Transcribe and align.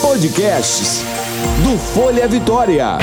Podcasts 0.00 1.02
do 1.64 1.76
Folha 1.76 2.28
Vitória. 2.28 2.98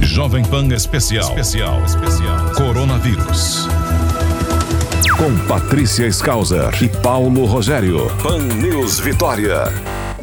Jovem 0.00 0.42
Pan 0.42 0.66
Especial. 0.68 1.28
Especial. 1.28 1.82
Especial. 1.84 2.54
Coronavírus. 2.56 3.68
Com 5.18 5.46
Patrícia 5.46 6.06
Skauser 6.06 6.70
e 6.82 6.88
Paulo 6.88 7.44
Rogério. 7.44 8.06
Pan 8.22 8.38
News 8.38 8.98
Vitória. 8.98 9.64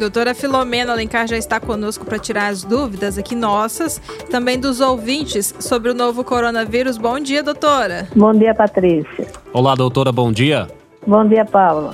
Doutora 0.00 0.34
Filomena 0.34 0.92
Alencar 0.92 1.28
já 1.28 1.36
está 1.36 1.60
conosco 1.60 2.04
para 2.04 2.18
tirar 2.18 2.48
as 2.48 2.64
dúvidas 2.64 3.18
aqui 3.18 3.36
nossas, 3.36 4.00
também 4.28 4.58
dos 4.58 4.80
ouvintes 4.80 5.54
sobre 5.60 5.92
o 5.92 5.94
novo 5.94 6.24
coronavírus. 6.24 6.98
Bom 6.98 7.20
dia, 7.20 7.40
doutora. 7.40 8.08
Bom 8.16 8.32
dia, 8.32 8.52
Patrícia. 8.52 9.28
Olá, 9.52 9.76
doutora, 9.76 10.10
bom 10.10 10.32
dia. 10.32 10.66
Bom 11.06 11.24
dia, 11.24 11.44
Paula. 11.44 11.92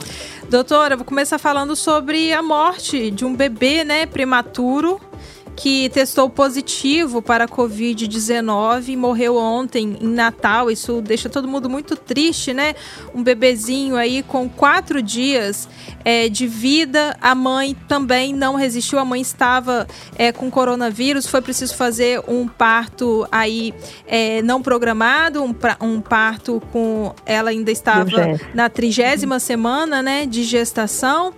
Doutora, 0.48 0.94
vou 0.96 1.04
começar 1.04 1.38
falando 1.38 1.74
sobre 1.74 2.32
a 2.32 2.42
morte 2.42 3.10
de 3.10 3.24
um 3.24 3.34
bebê, 3.34 3.82
né, 3.82 4.06
prematuro, 4.06 5.00
que 5.56 5.88
testou 5.90 6.28
positivo 6.28 7.22
para 7.22 7.44
a 7.44 7.48
Covid-19 7.48 8.88
e 8.88 8.96
morreu 8.96 9.36
ontem 9.36 9.96
em 10.00 10.08
Natal. 10.08 10.70
Isso 10.70 11.00
deixa 11.00 11.28
todo 11.28 11.46
mundo 11.46 11.70
muito 11.70 11.96
triste, 11.96 12.52
né? 12.52 12.74
Um 13.14 13.22
bebezinho 13.22 13.96
aí 13.96 14.22
com 14.22 14.48
quatro 14.48 15.00
dias 15.00 15.68
é, 16.04 16.28
de 16.28 16.46
vida. 16.46 17.16
A 17.20 17.34
mãe 17.34 17.76
também 17.88 18.34
não 18.34 18.54
resistiu. 18.56 18.98
A 18.98 19.04
mãe 19.04 19.20
estava 19.20 19.86
é, 20.16 20.32
com 20.32 20.50
coronavírus. 20.50 21.26
Foi 21.26 21.40
preciso 21.40 21.76
fazer 21.76 22.20
um 22.26 22.48
parto 22.48 23.26
aí 23.30 23.72
é, 24.06 24.42
não 24.42 24.60
programado, 24.60 25.42
um, 25.42 25.54
um, 25.80 26.00
parto 26.00 26.60
com. 26.72 27.14
Ela 27.24 27.50
ainda 27.50 27.70
estava 27.70 28.10
na 28.52 28.68
trigésima 28.68 29.38
semana, 29.38 30.02
né, 30.02 30.26
de 30.26 30.42
gestação. 30.42 31.32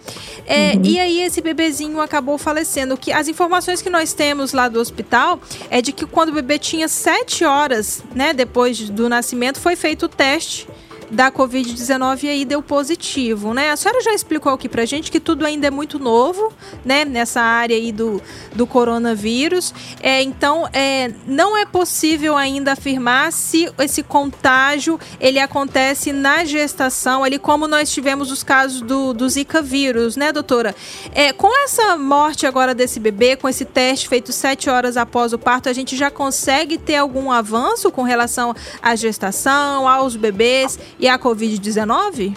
É, 0.46 0.72
uhum. 0.72 0.82
E 0.84 0.98
aí 0.98 1.22
esse 1.22 1.40
bebezinho 1.40 2.00
acabou 2.00 2.38
falecendo. 2.38 2.96
Que 2.96 3.12
as 3.12 3.28
informações 3.28 3.82
que 3.82 3.90
nós 3.90 4.05
nós 4.06 4.12
temos 4.12 4.52
lá 4.52 4.68
do 4.68 4.78
hospital 4.78 5.40
é 5.68 5.82
de 5.82 5.90
que 5.90 6.06
quando 6.06 6.28
o 6.28 6.32
bebê 6.32 6.60
tinha 6.60 6.86
sete 6.86 7.44
horas, 7.44 8.04
né, 8.14 8.32
depois 8.32 8.88
do 8.88 9.08
nascimento, 9.08 9.58
foi 9.58 9.74
feito 9.74 10.06
o 10.06 10.08
teste 10.08 10.68
da 11.10 11.30
Covid-19 11.30 12.24
e 12.24 12.28
aí 12.28 12.44
deu 12.44 12.62
positivo, 12.62 13.54
né? 13.54 13.70
A 13.70 13.76
senhora 13.76 14.00
já 14.02 14.12
explicou 14.12 14.52
aqui 14.52 14.68
pra 14.68 14.84
gente 14.84 15.10
que 15.10 15.20
tudo 15.20 15.44
ainda 15.46 15.66
é 15.66 15.70
muito 15.70 15.98
novo, 15.98 16.52
né? 16.84 17.04
Nessa 17.04 17.40
área 17.40 17.76
aí 17.76 17.92
do, 17.92 18.20
do 18.54 18.66
coronavírus. 18.66 19.72
É, 20.02 20.22
então, 20.22 20.68
é, 20.72 21.12
não 21.26 21.56
é 21.56 21.64
possível 21.64 22.36
ainda 22.36 22.72
afirmar 22.72 23.32
se 23.32 23.70
esse 23.78 24.02
contágio 24.02 24.98
ele 25.20 25.38
acontece 25.38 26.12
na 26.12 26.44
gestação, 26.44 27.22
ali 27.22 27.38
como 27.38 27.68
nós 27.68 27.90
tivemos 27.90 28.30
os 28.30 28.42
casos 28.42 28.80
do, 28.80 29.12
do 29.12 29.28
Zika 29.28 29.62
vírus, 29.62 30.16
né, 30.16 30.32
doutora? 30.32 30.74
É, 31.14 31.32
com 31.32 31.56
essa 31.64 31.96
morte 31.96 32.46
agora 32.46 32.74
desse 32.74 32.98
bebê, 32.98 33.36
com 33.36 33.48
esse 33.48 33.64
teste 33.64 34.08
feito 34.08 34.32
sete 34.32 34.68
horas 34.68 34.96
após 34.96 35.32
o 35.32 35.38
parto, 35.38 35.68
a 35.68 35.72
gente 35.72 35.96
já 35.96 36.10
consegue 36.10 36.78
ter 36.78 36.96
algum 36.96 37.30
avanço 37.30 37.90
com 37.90 38.02
relação 38.02 38.54
à 38.82 38.94
gestação, 38.96 39.88
aos 39.88 40.16
bebês 40.16 40.78
e 40.98 41.08
a 41.08 41.18
Covid-19? 41.18 42.36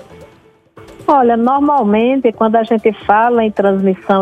Olha, 1.07 1.35
normalmente 1.35 2.31
quando 2.31 2.55
a 2.55 2.63
gente 2.63 2.93
fala 3.05 3.43
em 3.43 3.49
transmissão 3.49 4.21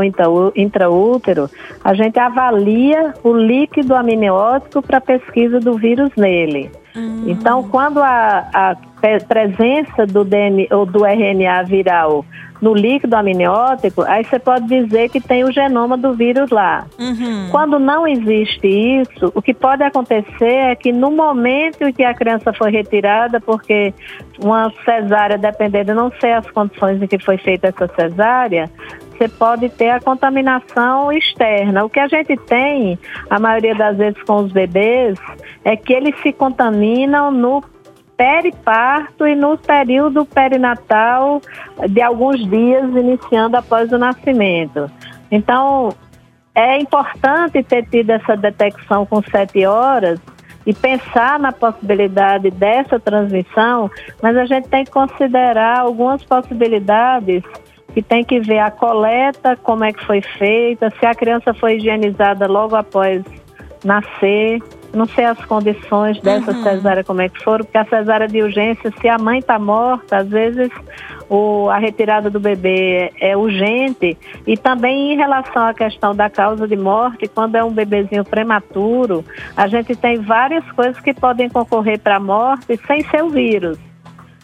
intraútero, 0.56 1.50
a 1.84 1.94
gente 1.94 2.18
avalia 2.18 3.14
o 3.24 3.34
líquido 3.34 3.94
amniótico 3.94 4.82
para 4.82 5.02
pesquisa 5.02 5.60
do 5.60 5.78
vírus 5.78 6.10
nele. 6.16 6.72
Hum. 6.96 7.26
Então, 7.28 7.68
quando 7.68 8.00
a, 8.00 8.48
a 8.54 8.78
presença 9.28 10.06
do, 10.06 10.24
DNA, 10.24 10.68
ou 10.72 10.86
do 10.86 11.06
RNA 11.06 11.64
viral 11.64 12.26
no 12.62 12.74
líquido 12.74 13.16
amniótico, 13.16 14.02
aí 14.04 14.24
você 14.24 14.40
pode 14.40 14.68
dizer 14.68 15.10
que 15.10 15.22
tem 15.22 15.44
o 15.44 15.52
genoma 15.52 15.98
do 15.98 16.14
vírus 16.14 16.50
lá. 16.50 16.86
Uhum. 17.00 17.50
Quando 17.52 17.80
não 17.80 18.08
existe 18.08 18.68
isso, 18.68 19.32
o 19.34 19.42
que 19.42 19.54
pode 19.54 19.84
acontecer 19.84 20.46
é 20.46 20.76
que 20.76 20.92
no 20.92 21.12
momento 21.12 21.84
em 21.84 21.94
que 21.94 22.04
a 22.04 22.14
criança 22.14 22.52
foi 22.54 22.72
retirada, 22.72 23.40
porque 23.40 23.94
uma 24.40 24.72
cesárea, 24.84 25.38
dependendo, 25.38 25.94
não 25.94 26.12
sei 26.20 26.34
as 26.34 26.50
condições 26.52 27.02
em 27.02 27.08
que 27.08 27.20
foi 27.20 27.38
feita 27.38 27.68
essa 27.68 27.88
cesárea, 27.96 28.70
você 29.18 29.28
pode 29.28 29.70
ter 29.70 29.90
a 29.90 30.00
contaminação 30.00 31.12
externa. 31.12 31.84
O 31.84 31.90
que 31.90 32.00
a 32.00 32.08
gente 32.08 32.38
tem, 32.38 33.00
a 33.30 33.40
maioria 33.40 33.74
das 33.74 33.98
vezes 33.98 34.22
com 34.24 34.38
os 34.38 34.52
bebês, 34.52 35.18
é 35.66 35.76
que 35.76 35.92
eles 35.92 36.16
se 36.22 36.32
contaminam 36.32 37.32
no 37.32 37.64
periparto 38.18 39.28
e 39.28 39.36
no 39.36 39.58
período 39.58 40.26
perinatal 40.26 41.40
de 41.88 42.02
alguns 42.02 42.44
dias, 42.50 42.84
iniciando 42.96 43.56
após 43.56 43.92
o 43.92 43.98
nascimento. 43.98 44.90
Então, 45.32 45.94
é 46.56 46.80
importante 46.80 47.62
ter 47.64 47.88
tido 47.88 48.10
essa 48.10 48.36
detecção 48.36 49.06
com 49.06 49.22
sete 49.22 49.64
horas 49.66 50.20
e 50.66 50.74
pensar 50.74 51.40
na 51.40 51.52
possibilidade 51.52 52.50
dessa 52.50 53.00
transmissão, 53.00 53.90
mas 54.22 54.36
a 54.36 54.46
gente 54.46 54.68
tem 54.68 54.84
que 54.84 54.92
considerar 54.92 55.80
algumas 55.80 56.24
possibilidades 56.24 57.44
que 57.94 58.02
tem 58.02 58.24
que 58.24 58.40
ver 58.40 58.60
a 58.60 58.70
coleta, 58.70 59.56
como 59.56 59.86
é 59.86 59.94
que 59.94 60.06
foi 60.06 60.22
feita, 60.22 60.92
se 61.00 61.06
a 61.06 61.16
criança 61.16 61.54
foi 61.54 61.78
higienizada 61.78 62.48
logo 62.48 62.76
após 62.76 63.24
nascer, 63.86 64.60
não 64.94 65.06
sei 65.08 65.26
as 65.26 65.44
condições 65.46 66.20
dessa 66.22 66.52
uhum. 66.52 66.64
cesárea 66.64 67.04
como 67.04 67.22
é 67.22 67.30
que 67.30 67.44
foram, 67.44 67.66
porque 67.66 67.78
a 67.78 67.86
cesárea 67.86 68.28
de 68.28 68.42
urgência, 68.42 68.92
se 69.00 69.08
a 69.08 69.18
mãe 69.18 69.40
está 69.40 69.60
morta, 69.60 70.18
às 70.18 70.28
vezes 70.28 70.70
o, 71.30 71.70
a 71.70 71.78
retirada 71.78 72.30
do 72.30 72.40
bebê 72.40 73.12
é 73.20 73.36
urgente. 73.36 74.18
E 74.46 74.58
também 74.58 75.14
em 75.14 75.18
relação 75.18 75.66
à 75.66 75.74
questão 75.74 76.16
da 76.16 76.30
causa 76.30 76.68
de 76.68 76.76
morte, 76.76 77.28
quando 77.28 77.56
é 77.56 77.64
um 77.64 77.72
bebezinho 77.72 78.24
prematuro, 78.24 79.24
a 79.56 79.68
gente 79.68 79.96
tem 79.96 80.20
várias 80.20 80.70
coisas 80.72 81.00
que 81.00 81.14
podem 81.14 81.50
concorrer 81.50 82.00
para 82.00 82.18
a 82.18 82.20
morte 82.20 82.80
sem 82.88 83.04
ser 83.10 83.24
o 83.24 83.30
vírus. 83.30 83.78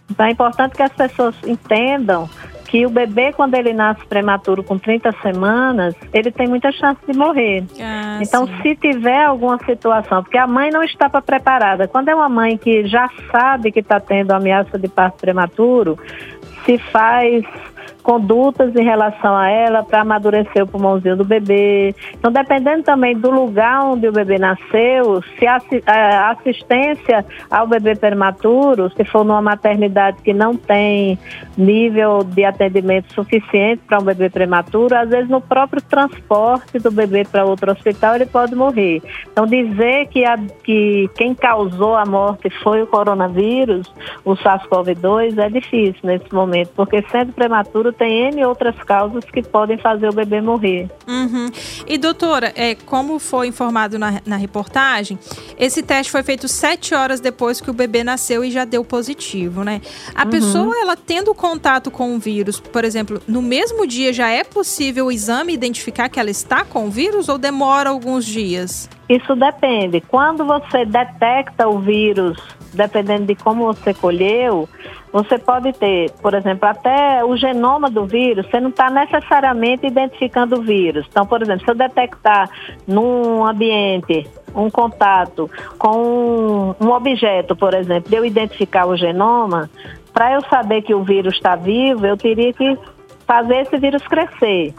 Então 0.09 0.25
é 0.25 0.31
importante 0.31 0.75
que 0.75 0.83
as 0.83 0.93
pessoas 0.93 1.35
entendam 1.45 2.29
que 2.73 2.87
o 2.87 2.89
bebê, 2.89 3.31
quando 3.31 3.53
ele 3.53 3.71
nasce 3.71 4.03
prematuro 4.07 4.63
com 4.63 4.79
30 4.79 5.11
semanas, 5.21 5.93
ele 6.11 6.31
tem 6.31 6.47
muita 6.47 6.71
chance 6.71 6.99
de 7.07 7.15
morrer. 7.15 7.63
Ah, 7.79 8.17
então, 8.19 8.47
sim. 8.47 8.53
se 8.63 8.75
tiver 8.77 9.25
alguma 9.25 9.59
situação, 9.63 10.23
porque 10.23 10.39
a 10.39 10.47
mãe 10.47 10.71
não 10.71 10.81
está 10.81 11.07
preparada, 11.07 11.87
quando 11.87 12.09
é 12.09 12.15
uma 12.15 12.27
mãe 12.27 12.57
que 12.57 12.87
já 12.87 13.07
sabe 13.31 13.71
que 13.71 13.79
está 13.79 13.99
tendo 13.99 14.31
ameaça 14.31 14.79
de 14.79 14.87
parto 14.87 15.21
prematuro, 15.21 15.99
se 16.65 16.79
faz 16.79 17.45
condutas 18.03 18.75
em 18.75 18.83
relação 18.83 19.35
a 19.35 19.49
ela 19.49 19.81
para 19.81 20.01
amadurecer 20.01 20.63
o 20.63 20.67
pulmãozinho 20.67 21.15
do 21.15 21.23
bebê. 21.23 21.95
Então, 22.13 22.31
dependendo 22.31 22.83
também 22.83 23.17
do 23.17 23.31
lugar 23.31 23.85
onde 23.85 24.07
o 24.07 24.11
bebê 24.11 24.37
nasceu, 24.37 25.23
se 25.39 25.47
a 25.47 26.31
assistência 26.31 27.25
ao 27.49 27.65
bebê 27.65 27.95
prematuro, 27.95 28.91
se 28.91 29.05
for 29.05 29.23
numa 29.23 29.41
maternidade 29.41 30.21
que 30.21 30.33
não 30.33 30.55
tem 30.55 31.17
nível 31.57 32.23
de 32.23 32.43
atendimento 32.43 33.13
suficiente 33.13 33.81
para 33.87 33.99
um 33.99 34.03
bebê 34.03 34.29
prematuro, 34.29 34.95
às 34.95 35.09
vezes 35.09 35.29
no 35.29 35.39
próprio 35.39 35.81
transporte 35.81 36.79
do 36.79 36.91
bebê 36.91 37.23
para 37.23 37.45
outro 37.45 37.71
hospital 37.71 38.15
ele 38.15 38.25
pode 38.25 38.53
morrer. 38.53 39.01
Então, 39.31 39.45
dizer 39.45 40.07
que, 40.07 40.25
a, 40.25 40.37
que 40.63 41.09
quem 41.15 41.33
causou 41.33 41.95
a 41.95 42.05
morte 42.05 42.49
foi 42.61 42.81
o 42.81 42.87
coronavírus, 42.87 43.91
o 44.25 44.33
SARS-CoV-2, 44.33 45.37
é 45.37 45.49
difícil 45.49 46.01
nesse 46.03 46.33
momento, 46.33 46.71
porque 46.75 47.01
sendo 47.09 47.31
prematuro 47.31 47.92
tem 47.93 48.29
N 48.29 48.43
outras 48.45 48.75
causas 48.83 49.23
que 49.25 49.41
podem 49.41 49.77
fazer 49.77 50.09
o 50.09 50.13
bebê 50.13 50.41
morrer. 50.41 50.89
Uhum. 51.07 51.49
E 51.87 51.97
doutora, 51.97 52.51
é, 52.55 52.75
como 52.75 53.19
foi 53.19 53.47
informado 53.47 53.97
na, 53.99 54.21
na 54.25 54.35
reportagem, 54.35 55.17
esse 55.57 55.81
teste 55.81 56.11
foi 56.11 56.23
feito 56.23 56.47
sete 56.47 56.93
horas 56.93 57.19
depois 57.19 57.61
que 57.61 57.69
o 57.69 57.73
bebê 57.73 58.03
nasceu 58.03 58.43
e 58.43 58.51
já 58.51 58.65
deu 58.65 58.83
positivo, 58.83 59.63
né? 59.63 59.81
A 60.15 60.23
uhum. 60.23 60.29
pessoa, 60.29 60.75
ela 60.81 60.95
tendo 60.95 61.33
contato 61.33 61.91
com 61.91 62.15
o 62.15 62.19
vírus, 62.19 62.59
por 62.59 62.83
exemplo, 62.83 63.21
no 63.27 63.41
mesmo 63.41 63.85
dia 63.87 64.11
já 64.11 64.29
é 64.29 64.43
possível 64.43 65.05
o 65.05 65.11
exame 65.11 65.53
identificar 65.53 66.09
que 66.09 66.19
ela 66.19 66.29
está 66.29 66.65
com 66.65 66.87
o 66.87 66.89
vírus 66.89 67.29
ou 67.29 67.37
demora 67.37 67.89
alguns 67.89 68.25
dias? 68.25 68.89
Isso 69.09 69.35
depende. 69.35 70.01
Quando 70.01 70.45
você 70.45 70.85
detecta 70.85 71.67
o 71.67 71.79
vírus, 71.79 72.37
dependendo 72.73 73.25
de 73.25 73.35
como 73.35 73.65
você 73.65 73.93
colheu, 73.93 74.67
você 75.11 75.37
pode 75.37 75.73
ter, 75.73 76.11
por 76.21 76.33
exemplo, 76.33 76.67
até 76.67 77.23
o 77.23 77.37
genoma 77.37 77.89
do 77.89 78.05
vírus, 78.05 78.45
você 78.49 78.59
não 78.59 78.69
está 78.69 78.89
necessariamente 78.89 79.85
identificando 79.85 80.59
o 80.59 80.61
vírus. 80.61 81.05
Então, 81.09 81.25
por 81.25 81.41
exemplo, 81.41 81.63
se 81.63 81.71
eu 81.71 81.75
detectar 81.75 82.49
num 82.87 83.45
ambiente 83.45 84.27
um 84.55 84.69
contato 84.69 85.49
com 85.77 86.75
um, 86.79 86.89
objeto, 86.89 87.55
por 87.55 87.73
exemplo, 87.73 88.13
eu 88.13 88.25
identificar 88.25 88.87
o 88.87 88.95
genoma, 88.95 89.69
para 90.13 90.33
eu 90.33 90.41
saber 90.45 90.81
que 90.81 90.93
o 90.93 91.03
vírus 91.03 91.35
está 91.35 91.55
vivo, 91.55 92.05
eu 92.05 92.17
teria 92.17 92.53
que 92.53 92.77
fazer 93.25 93.61
esse 93.61 93.77
vírus 93.77 94.05
crescer. 94.07 94.73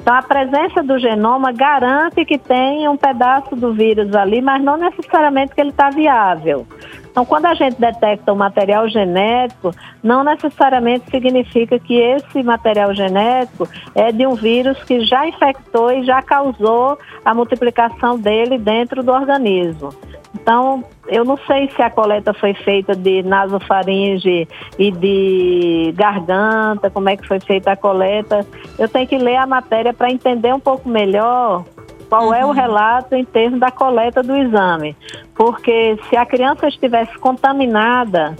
Então, 0.00 0.14
a 0.14 0.22
presença 0.22 0.82
do 0.82 0.98
genoma 0.98 1.52
garante 1.52 2.24
que 2.24 2.38
tem 2.38 2.88
um 2.88 2.96
pedaço 2.96 3.54
do 3.54 3.74
vírus 3.74 4.14
ali, 4.14 4.40
mas 4.40 4.62
não 4.62 4.76
necessariamente 4.78 5.54
que 5.54 5.60
ele 5.60 5.70
está 5.70 5.90
viável. 5.90 6.66
Então, 7.10 7.24
quando 7.24 7.46
a 7.46 7.54
gente 7.54 7.80
detecta 7.80 8.32
o 8.32 8.36
material 8.36 8.88
genético, 8.88 9.72
não 10.02 10.22
necessariamente 10.22 11.10
significa 11.10 11.78
que 11.78 11.94
esse 11.94 12.42
material 12.42 12.94
genético 12.94 13.68
é 13.94 14.12
de 14.12 14.26
um 14.26 14.34
vírus 14.34 14.82
que 14.84 15.04
já 15.04 15.26
infectou 15.26 15.90
e 15.92 16.04
já 16.04 16.22
causou 16.22 16.98
a 17.24 17.34
multiplicação 17.34 18.18
dele 18.18 18.58
dentro 18.58 19.02
do 19.02 19.12
organismo. 19.12 19.92
Então, 20.34 20.84
eu 21.08 21.24
não 21.24 21.36
sei 21.38 21.68
se 21.70 21.82
a 21.82 21.90
coleta 21.90 22.32
foi 22.32 22.54
feita 22.54 22.94
de 22.94 23.22
nasofaringe 23.22 24.46
e 24.78 24.90
de 24.92 25.92
garganta, 25.96 26.88
como 26.88 27.08
é 27.08 27.16
que 27.16 27.26
foi 27.26 27.40
feita 27.40 27.72
a 27.72 27.76
coleta. 27.76 28.46
Eu 28.78 28.88
tenho 28.88 29.08
que 29.08 29.18
ler 29.18 29.36
a 29.36 29.46
matéria 29.46 29.92
para 29.92 30.10
entender 30.10 30.54
um 30.54 30.60
pouco 30.60 30.88
melhor 30.88 31.64
qual 32.10 32.26
uhum. 32.26 32.34
é 32.34 32.44
o 32.44 32.48
uhum. 32.48 32.52
relato 32.52 33.14
em 33.14 33.24
termos 33.24 33.60
da 33.60 33.70
coleta 33.70 34.22
do 34.22 34.36
exame. 34.36 34.96
Porque 35.34 35.96
se 36.08 36.16
a 36.16 36.26
criança 36.26 36.66
estivesse 36.66 37.16
contaminada 37.18 38.36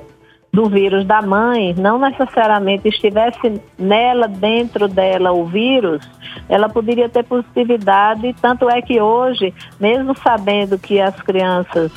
do 0.53 0.69
vírus 0.69 1.07
da 1.07 1.23
mãe, 1.23 1.73
não 1.79 1.97
necessariamente 1.97 2.89
estivesse 2.89 3.63
nela, 3.79 4.27
dentro 4.27 4.89
dela, 4.89 5.31
o 5.31 5.47
vírus, 5.47 6.05
ela 6.49 6.69
poderia 6.69 7.09
ter 7.09 7.23
positividade. 7.23 8.35
Tanto 8.43 8.69
é 8.69 8.83
que 8.83 9.01
hoje, 9.01 9.55
mesmo 9.79 10.17
sabendo 10.19 10.77
que 10.77 11.01
as 11.01 11.15
crianças 11.23 11.93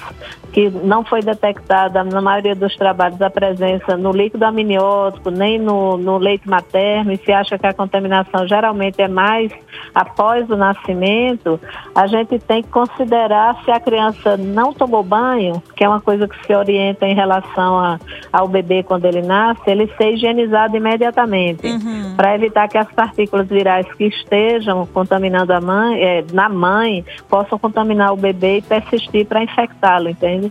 que 0.53 0.69
não 0.69 1.03
foi 1.03 1.21
detectada 1.21 2.03
na 2.03 2.21
maioria 2.21 2.55
dos 2.55 2.75
trabalhos 2.75 3.19
a 3.21 3.29
presença 3.29 3.97
no 3.97 4.11
líquido 4.11 4.45
amniótico, 4.45 5.31
nem 5.31 5.57
no, 5.57 5.97
no 5.97 6.17
leite 6.19 6.47
materno, 6.47 7.11
e 7.11 7.17
se 7.17 7.31
acha 7.31 7.57
que 7.57 7.65
a 7.65 7.73
contaminação 7.73 8.47
geralmente 8.47 9.01
é 9.01 9.07
mais 9.07 9.51
após 9.95 10.47
o 10.49 10.55
nascimento, 10.55 11.59
a 11.95 12.05
gente 12.05 12.37
tem 12.37 12.61
que 12.61 12.69
considerar 12.69 13.63
se 13.65 13.71
a 13.71 13.79
criança 13.79 14.37
não 14.37 14.73
tomou 14.73 15.03
banho, 15.03 15.61
que 15.75 15.83
é 15.83 15.89
uma 15.89 15.99
coisa 15.99 16.27
que 16.27 16.45
se 16.45 16.53
orienta 16.55 17.07
em 17.07 17.15
relação 17.15 17.79
a, 17.79 17.99
ao 18.31 18.47
bebê 18.47 18.83
quando 18.83 19.05
ele 19.05 19.23
nasce, 19.23 19.61
ele 19.65 19.91
ser 19.97 20.13
higienizado 20.13 20.77
imediatamente, 20.77 21.65
uhum. 21.65 22.13
para 22.15 22.35
evitar 22.35 22.67
que 22.67 22.77
as 22.77 22.91
partículas 22.91 23.47
virais 23.47 23.91
que 23.95 24.05
estejam 24.05 24.85
contaminando 24.85 25.51
a 25.51 25.59
mãe, 25.59 25.99
é, 25.99 26.23
na 26.31 26.47
mãe, 26.47 27.03
possam 27.27 27.57
contaminar 27.57 28.13
o 28.13 28.17
bebê 28.17 28.57
e 28.57 28.61
persistir 28.61 29.25
para 29.25 29.41
infectá-lo, 29.41 30.09
entende? 30.09 30.42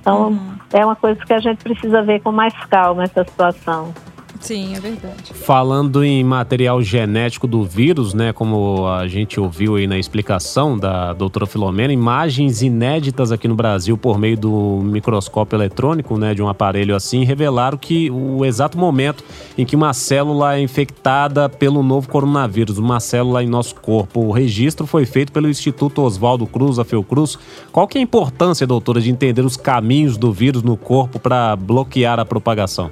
Então, 0.00 0.28
uhum. 0.28 0.58
é 0.72 0.84
uma 0.84 0.96
coisa 0.96 1.24
que 1.24 1.32
a 1.32 1.38
gente 1.38 1.62
precisa 1.62 2.02
ver 2.02 2.20
com 2.20 2.32
mais 2.32 2.54
calma 2.66 3.04
essa 3.04 3.24
situação. 3.24 3.94
Sim, 4.40 4.74
é 4.74 4.80
verdade. 4.80 5.34
Falando 5.34 6.04
em 6.04 6.22
material 6.22 6.80
genético 6.82 7.46
do 7.46 7.64
vírus, 7.64 8.14
né, 8.14 8.32
como 8.32 8.86
a 8.86 9.06
gente 9.06 9.38
ouviu 9.38 9.76
aí 9.76 9.86
na 9.86 9.98
explicação 9.98 10.78
da 10.78 11.12
doutora 11.12 11.46
Filomena, 11.46 11.92
imagens 11.92 12.62
inéditas 12.62 13.32
aqui 13.32 13.48
no 13.48 13.54
Brasil 13.54 13.98
por 13.98 14.18
meio 14.18 14.36
do 14.36 14.80
microscópio 14.82 15.56
eletrônico, 15.56 16.16
né, 16.16 16.34
de 16.34 16.42
um 16.42 16.48
aparelho 16.48 16.94
assim, 16.94 17.24
revelaram 17.24 17.76
que 17.76 18.10
o 18.10 18.44
exato 18.44 18.78
momento 18.78 19.24
em 19.56 19.66
que 19.66 19.76
uma 19.76 19.92
célula 19.92 20.56
é 20.56 20.60
infectada 20.60 21.48
pelo 21.48 21.82
novo 21.82 22.08
coronavírus, 22.08 22.78
uma 22.78 23.00
célula 23.00 23.42
em 23.42 23.48
nosso 23.48 23.74
corpo, 23.74 24.20
o 24.20 24.30
registro 24.30 24.86
foi 24.86 25.04
feito 25.04 25.32
pelo 25.32 25.48
Instituto 25.48 26.02
Oswaldo 26.02 26.46
Cruz, 26.46 26.78
a 26.78 26.84
Fiocruz. 26.84 27.38
Qual 27.72 27.86
que 27.86 27.98
é 27.98 28.00
a 28.00 28.04
importância, 28.04 28.66
doutora, 28.66 29.00
de 29.00 29.10
entender 29.10 29.44
os 29.44 29.56
caminhos 29.56 30.16
do 30.16 30.32
vírus 30.32 30.62
no 30.62 30.76
corpo 30.76 31.18
para 31.18 31.56
bloquear 31.56 32.18
a 32.18 32.24
propagação? 32.24 32.90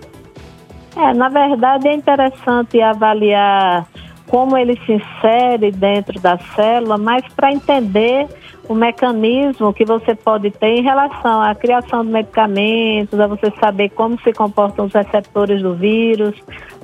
É, 0.96 1.12
na 1.12 1.28
verdade 1.28 1.88
é 1.88 1.94
interessante 1.94 2.80
avaliar 2.80 3.86
como 4.26 4.56
ele 4.56 4.78
se 4.84 4.92
insere 4.92 5.70
dentro 5.70 6.18
da 6.20 6.38
célula, 6.38 6.96
mas 6.98 7.22
para 7.34 7.52
entender 7.52 8.26
o 8.68 8.74
mecanismo 8.74 9.72
que 9.72 9.84
você 9.84 10.14
pode 10.14 10.50
ter 10.50 10.78
em 10.78 10.82
relação 10.82 11.40
à 11.40 11.54
criação 11.54 12.04
de 12.04 12.10
medicamentos, 12.10 13.20
a 13.20 13.26
você 13.26 13.52
saber 13.60 13.90
como 13.90 14.20
se 14.22 14.32
comportam 14.32 14.86
os 14.86 14.92
receptores 14.92 15.62
do 15.62 15.74
vírus, 15.74 16.34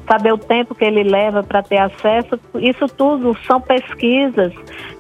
saber 0.07 0.33
o 0.33 0.39
tempo 0.39 0.75
que 0.75 0.85
ele 0.85 1.03
leva 1.03 1.43
para 1.43 1.63
ter 1.63 1.79
acesso. 1.79 2.39
Isso 2.57 2.87
tudo 2.87 3.37
são 3.47 3.61
pesquisas 3.61 4.53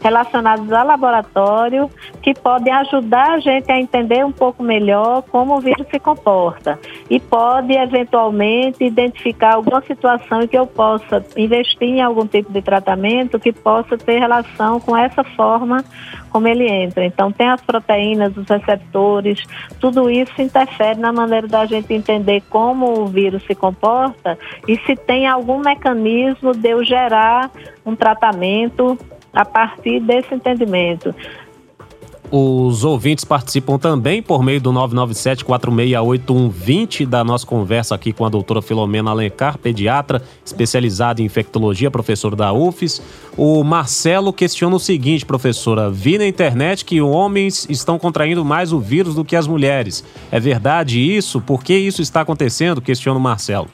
relacionadas 0.02 0.70
ao 0.72 0.86
laboratório 0.86 1.90
que 2.20 2.34
podem 2.34 2.72
ajudar 2.72 3.32
a 3.32 3.38
gente 3.38 3.70
a 3.70 3.78
entender 3.78 4.24
um 4.24 4.32
pouco 4.32 4.62
melhor 4.62 5.22
como 5.22 5.56
o 5.56 5.60
vírus 5.60 5.86
se 5.88 5.98
comporta 5.98 6.78
e 7.08 7.20
pode 7.20 7.72
eventualmente 7.72 8.84
identificar 8.84 9.54
alguma 9.54 9.80
situação 9.82 10.42
em 10.42 10.48
que 10.48 10.58
eu 10.58 10.66
possa 10.66 11.24
investir 11.36 11.88
em 11.88 12.02
algum 12.02 12.26
tipo 12.26 12.52
de 12.52 12.60
tratamento 12.60 13.38
que 13.38 13.52
possa 13.52 13.96
ter 13.96 14.18
relação 14.18 14.80
com 14.80 14.96
essa 14.96 15.22
forma 15.22 15.84
como 16.30 16.48
ele 16.48 16.66
entra. 16.66 17.04
Então, 17.04 17.30
tem 17.30 17.48
as 17.48 17.60
proteínas, 17.60 18.34
os 18.36 18.48
receptores, 18.48 19.42
tudo 19.78 20.08
isso 20.08 20.40
interfere 20.40 20.98
na 20.98 21.12
maneira 21.12 21.46
da 21.46 21.66
gente 21.66 21.92
entender 21.92 22.42
como 22.48 23.00
o 23.00 23.06
vírus 23.06 23.44
se 23.44 23.54
comporta 23.54 24.38
e 24.66 24.76
se 24.86 24.96
tem 24.96 25.26
algum 25.26 25.58
mecanismo 25.58 26.52
de 26.52 26.70
eu 26.70 26.82
gerar 26.82 27.50
um 27.84 27.94
tratamento 27.94 28.98
a 29.32 29.44
partir 29.44 30.00
desse 30.00 30.34
entendimento. 30.34 31.14
Os 32.34 32.82
ouvintes 32.82 33.26
participam 33.26 33.78
também 33.78 34.22
por 34.22 34.42
meio 34.42 34.58
do 34.58 34.72
997-468120 34.72 37.04
da 37.04 37.22
nossa 37.22 37.46
conversa 37.46 37.94
aqui 37.94 38.10
com 38.10 38.24
a 38.24 38.30
doutora 38.30 38.62
Filomena 38.62 39.10
Alencar, 39.10 39.58
pediatra, 39.58 40.22
especializada 40.42 41.20
em 41.20 41.26
infectologia, 41.26 41.90
professora 41.90 42.34
da 42.34 42.50
UFES. 42.50 43.02
O 43.36 43.62
Marcelo 43.62 44.32
questiona 44.32 44.76
o 44.76 44.80
seguinte, 44.80 45.26
professora: 45.26 45.90
vi 45.90 46.16
na 46.16 46.26
internet 46.26 46.86
que 46.86 47.02
homens 47.02 47.66
estão 47.68 47.98
contraindo 47.98 48.42
mais 48.42 48.72
o 48.72 48.80
vírus 48.80 49.14
do 49.14 49.26
que 49.26 49.36
as 49.36 49.46
mulheres. 49.46 50.02
É 50.30 50.40
verdade 50.40 50.98
isso? 50.98 51.38
Por 51.38 51.62
que 51.62 51.76
isso 51.76 52.00
está 52.00 52.22
acontecendo? 52.22 52.80
Questiona 52.80 53.18
o 53.18 53.22
Marcelo. 53.22 53.68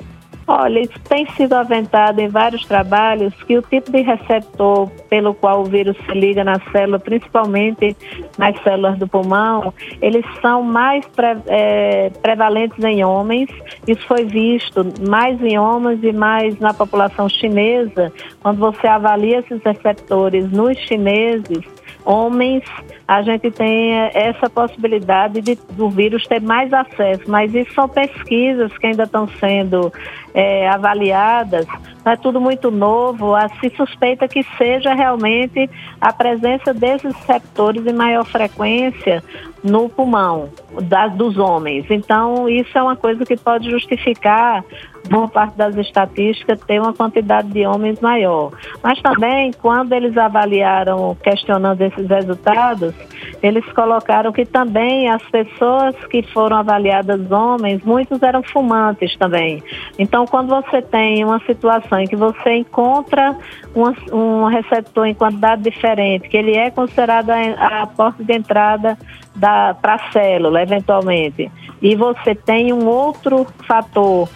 Olha, 0.50 0.80
isso 0.80 0.98
tem 1.06 1.26
sido 1.32 1.52
aventado 1.52 2.20
em 2.20 2.28
vários 2.28 2.64
trabalhos 2.64 3.34
que 3.42 3.58
o 3.58 3.60
tipo 3.60 3.92
de 3.92 4.00
receptor 4.00 4.88
pelo 5.10 5.34
qual 5.34 5.60
o 5.60 5.64
vírus 5.66 5.94
se 6.06 6.12
liga 6.12 6.42
na 6.42 6.58
célula, 6.72 6.98
principalmente 6.98 7.94
nas 8.38 8.58
células 8.62 8.98
do 8.98 9.06
pulmão, 9.06 9.74
eles 10.00 10.24
são 10.40 10.62
mais 10.62 11.04
pre, 11.08 11.36
é, 11.48 12.08
prevalentes 12.22 12.82
em 12.82 13.04
homens. 13.04 13.50
Isso 13.86 14.00
foi 14.06 14.24
visto 14.24 14.86
mais 15.06 15.38
em 15.42 15.58
homens 15.58 16.02
e 16.02 16.14
mais 16.14 16.58
na 16.58 16.72
população 16.72 17.28
chinesa. 17.28 18.10
Quando 18.40 18.58
você 18.58 18.86
avalia 18.86 19.40
esses 19.40 19.62
receptores 19.62 20.50
nos 20.50 20.78
chineses, 20.78 21.62
homens, 22.08 22.64
a 23.06 23.20
gente 23.20 23.50
tem 23.50 23.92
eh, 23.92 24.10
essa 24.14 24.48
possibilidade 24.48 25.42
de, 25.42 25.58
do 25.72 25.90
vírus 25.90 26.26
ter 26.26 26.40
mais 26.40 26.72
acesso, 26.72 27.22
mas 27.28 27.54
isso 27.54 27.74
são 27.74 27.86
pesquisas 27.86 28.76
que 28.78 28.86
ainda 28.86 29.02
estão 29.02 29.28
sendo 29.38 29.92
é, 30.32 30.66
avaliadas, 30.70 31.66
é 32.08 32.16
tudo 32.16 32.40
muito 32.40 32.70
novo, 32.70 33.34
se 33.60 33.70
suspeita 33.76 34.28
que 34.28 34.42
seja 34.56 34.94
realmente 34.94 35.68
a 36.00 36.12
presença 36.12 36.72
desses 36.72 37.14
receptores 37.14 37.86
em 37.86 37.92
maior 37.92 38.24
frequência 38.24 39.22
no 39.62 39.88
pulmão 39.88 40.50
das, 40.82 41.12
dos 41.14 41.36
homens. 41.36 41.86
Então, 41.90 42.48
isso 42.48 42.76
é 42.76 42.82
uma 42.82 42.96
coisa 42.96 43.24
que 43.24 43.36
pode 43.36 43.70
justificar 43.70 44.64
boa 45.08 45.28
parte 45.28 45.56
das 45.56 45.76
estatísticas 45.76 46.60
ter 46.60 46.80
uma 46.80 46.92
quantidade 46.92 47.48
de 47.48 47.66
homens 47.66 48.00
maior. 48.00 48.52
Mas 48.82 49.00
também, 49.00 49.52
quando 49.52 49.92
eles 49.92 50.16
avaliaram, 50.16 51.16
questionando 51.22 51.80
esses 51.80 52.06
resultados, 52.06 52.94
eles 53.42 53.64
colocaram 53.72 54.32
que 54.32 54.44
também 54.44 55.08
as 55.08 55.22
pessoas 55.30 55.94
que 56.10 56.22
foram 56.22 56.58
avaliadas 56.58 57.30
homens, 57.30 57.82
muitos 57.84 58.22
eram 58.22 58.42
fumantes 58.42 59.16
também. 59.16 59.62
Então, 59.98 60.26
quando 60.26 60.48
você 60.48 60.82
tem 60.82 61.24
uma 61.24 61.40
situação 61.40 61.97
em 61.98 62.06
que 62.06 62.16
você 62.16 62.56
encontra 62.56 63.36
um, 63.74 64.16
um 64.16 64.44
receptor 64.46 65.06
em 65.06 65.14
quantidade 65.14 65.62
diferente, 65.62 66.28
que 66.28 66.36
ele 66.36 66.56
é 66.56 66.70
considerado 66.70 67.30
a, 67.30 67.82
a 67.82 67.86
porta 67.86 68.22
de 68.22 68.32
entrada 68.32 68.96
para 69.38 69.94
a 69.94 70.12
célula, 70.12 70.62
eventualmente, 70.62 71.50
e 71.80 71.94
você 71.94 72.34
tem 72.34 72.72
um 72.72 72.86
outro 72.86 73.46
fator 73.66 74.28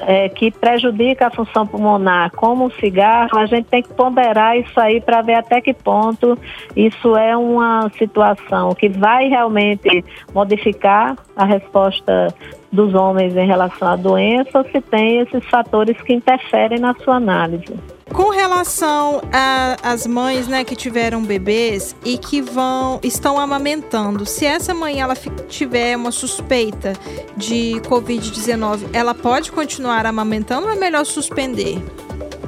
é, 0.00 0.28
que 0.28 0.50
prejudica 0.50 1.26
a 1.26 1.30
função 1.30 1.66
pulmonar, 1.66 2.30
como 2.32 2.66
o 2.66 2.72
cigarro, 2.72 3.38
a 3.38 3.46
gente 3.46 3.66
tem 3.66 3.82
que 3.82 3.92
ponderar 3.92 4.56
isso 4.56 4.78
aí 4.78 5.00
para 5.00 5.22
ver 5.22 5.34
até 5.34 5.60
que 5.60 5.72
ponto 5.72 6.38
isso 6.76 7.16
é 7.16 7.36
uma 7.36 7.90
situação 7.98 8.74
que 8.74 8.88
vai 8.88 9.28
realmente 9.28 10.04
modificar 10.32 11.16
a 11.36 11.44
resposta 11.44 12.34
dos 12.74 12.94
homens 12.94 13.36
em 13.36 13.46
relação 13.46 13.88
à 13.88 13.96
doença 13.96 14.58
ou 14.58 14.64
se 14.64 14.80
tem 14.80 15.20
esses 15.20 15.44
fatores 15.48 15.96
que 16.02 16.12
interferem 16.12 16.78
na 16.78 16.94
sua 16.94 17.16
análise. 17.16 17.72
Com 18.12 18.30
relação 18.30 19.22
às 19.82 20.06
mães, 20.06 20.46
né, 20.46 20.62
que 20.62 20.76
tiveram 20.76 21.24
bebês 21.24 21.96
e 22.04 22.18
que 22.18 22.40
vão 22.40 23.00
estão 23.02 23.40
amamentando, 23.40 24.26
se 24.26 24.44
essa 24.44 24.74
mãe 24.74 25.00
ela 25.00 25.14
tiver 25.48 25.96
uma 25.96 26.12
suspeita 26.12 26.92
de 27.36 27.80
COVID-19, 27.88 28.88
ela 28.92 29.14
pode 29.14 29.50
continuar 29.50 30.06
amamentando 30.06 30.66
ou 30.66 30.72
é 30.72 30.76
melhor 30.76 31.04
suspender? 31.04 31.82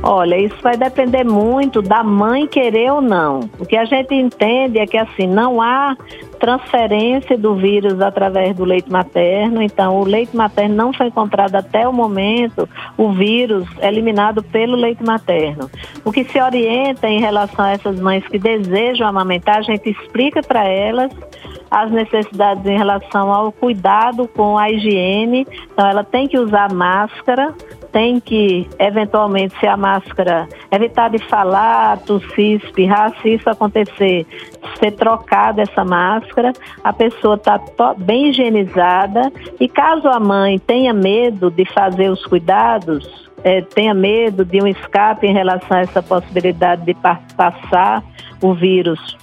Olha, 0.09 0.39
isso 0.39 0.55
vai 0.63 0.77
depender 0.77 1.25
muito 1.25 1.83
da 1.83 2.05
mãe 2.05 2.47
querer 2.47 2.93
ou 2.93 3.01
não. 3.01 3.41
O 3.59 3.67
que 3.67 3.77
a 3.77 3.85
gente 3.85 4.15
entende 4.15 4.79
é 4.79 4.87
que 4.87 4.97
assim, 4.97 5.27
não 5.27 5.61
há 5.61 5.97
transferência 6.39 7.37
do 7.37 7.57
vírus 7.57 8.01
através 8.01 8.55
do 8.55 8.65
leite 8.65 8.89
materno. 8.89 9.61
Então, 9.61 9.99
o 9.99 10.05
leite 10.05 10.37
materno 10.37 10.77
não 10.77 10.93
foi 10.93 11.09
encontrado 11.09 11.57
até 11.57 11.89
o 11.89 11.93
momento 11.93 12.69
o 12.97 13.11
vírus 13.11 13.67
eliminado 13.83 14.45
pelo 14.45 14.77
leite 14.77 15.03
materno. 15.03 15.69
O 16.05 16.13
que 16.13 16.23
se 16.23 16.41
orienta 16.41 17.09
em 17.09 17.19
relação 17.19 17.65
a 17.65 17.73
essas 17.73 17.99
mães 17.99 18.25
que 18.29 18.39
desejam 18.39 19.09
amamentar, 19.09 19.57
a 19.57 19.63
gente 19.63 19.91
explica 19.91 20.41
para 20.41 20.69
elas 20.69 21.11
as 21.69 21.91
necessidades 21.91 22.65
em 22.65 22.79
relação 22.79 23.33
ao 23.33 23.51
cuidado 23.51 24.29
com 24.29 24.57
a 24.57 24.71
higiene. 24.71 25.45
Então, 25.73 25.85
ela 25.85 26.05
tem 26.05 26.29
que 26.29 26.39
usar 26.39 26.73
máscara, 26.73 27.53
tem 27.97 28.21
que, 28.21 28.69
eventualmente, 28.79 29.59
se 29.59 29.67
a 29.67 29.75
máscara 29.75 30.47
evitar 30.71 31.09
de 31.09 31.19
falar, 31.31 31.97
tossir, 32.01 32.63
espirrar, 32.63 33.11
se 33.23 33.31
isso 33.31 33.49
acontecer, 33.49 34.27
ser 34.79 34.91
trocada 34.91 35.63
essa 35.63 35.83
máscara, 35.83 36.53
a 36.85 36.93
pessoa 36.93 37.37
está 37.37 37.59
bem 37.97 38.29
higienizada. 38.29 39.33
E 39.59 39.67
caso 39.67 40.09
a 40.09 40.21
mãe 40.21 40.59
tenha 40.59 40.93
medo 40.93 41.51
de 41.51 41.65
fazer 41.73 42.11
os 42.11 42.23
cuidados, 42.27 43.31
é, 43.43 43.63
tenha 43.63 43.95
medo 43.95 44.45
de 44.45 44.63
um 44.63 44.67
escape 44.67 45.27
em 45.27 45.33
relação 45.33 45.79
a 45.79 45.81
essa 45.81 46.03
possibilidade 46.03 46.85
de 46.85 46.95
passar 47.35 48.05
o 48.43 48.55
vírus 48.55 49.17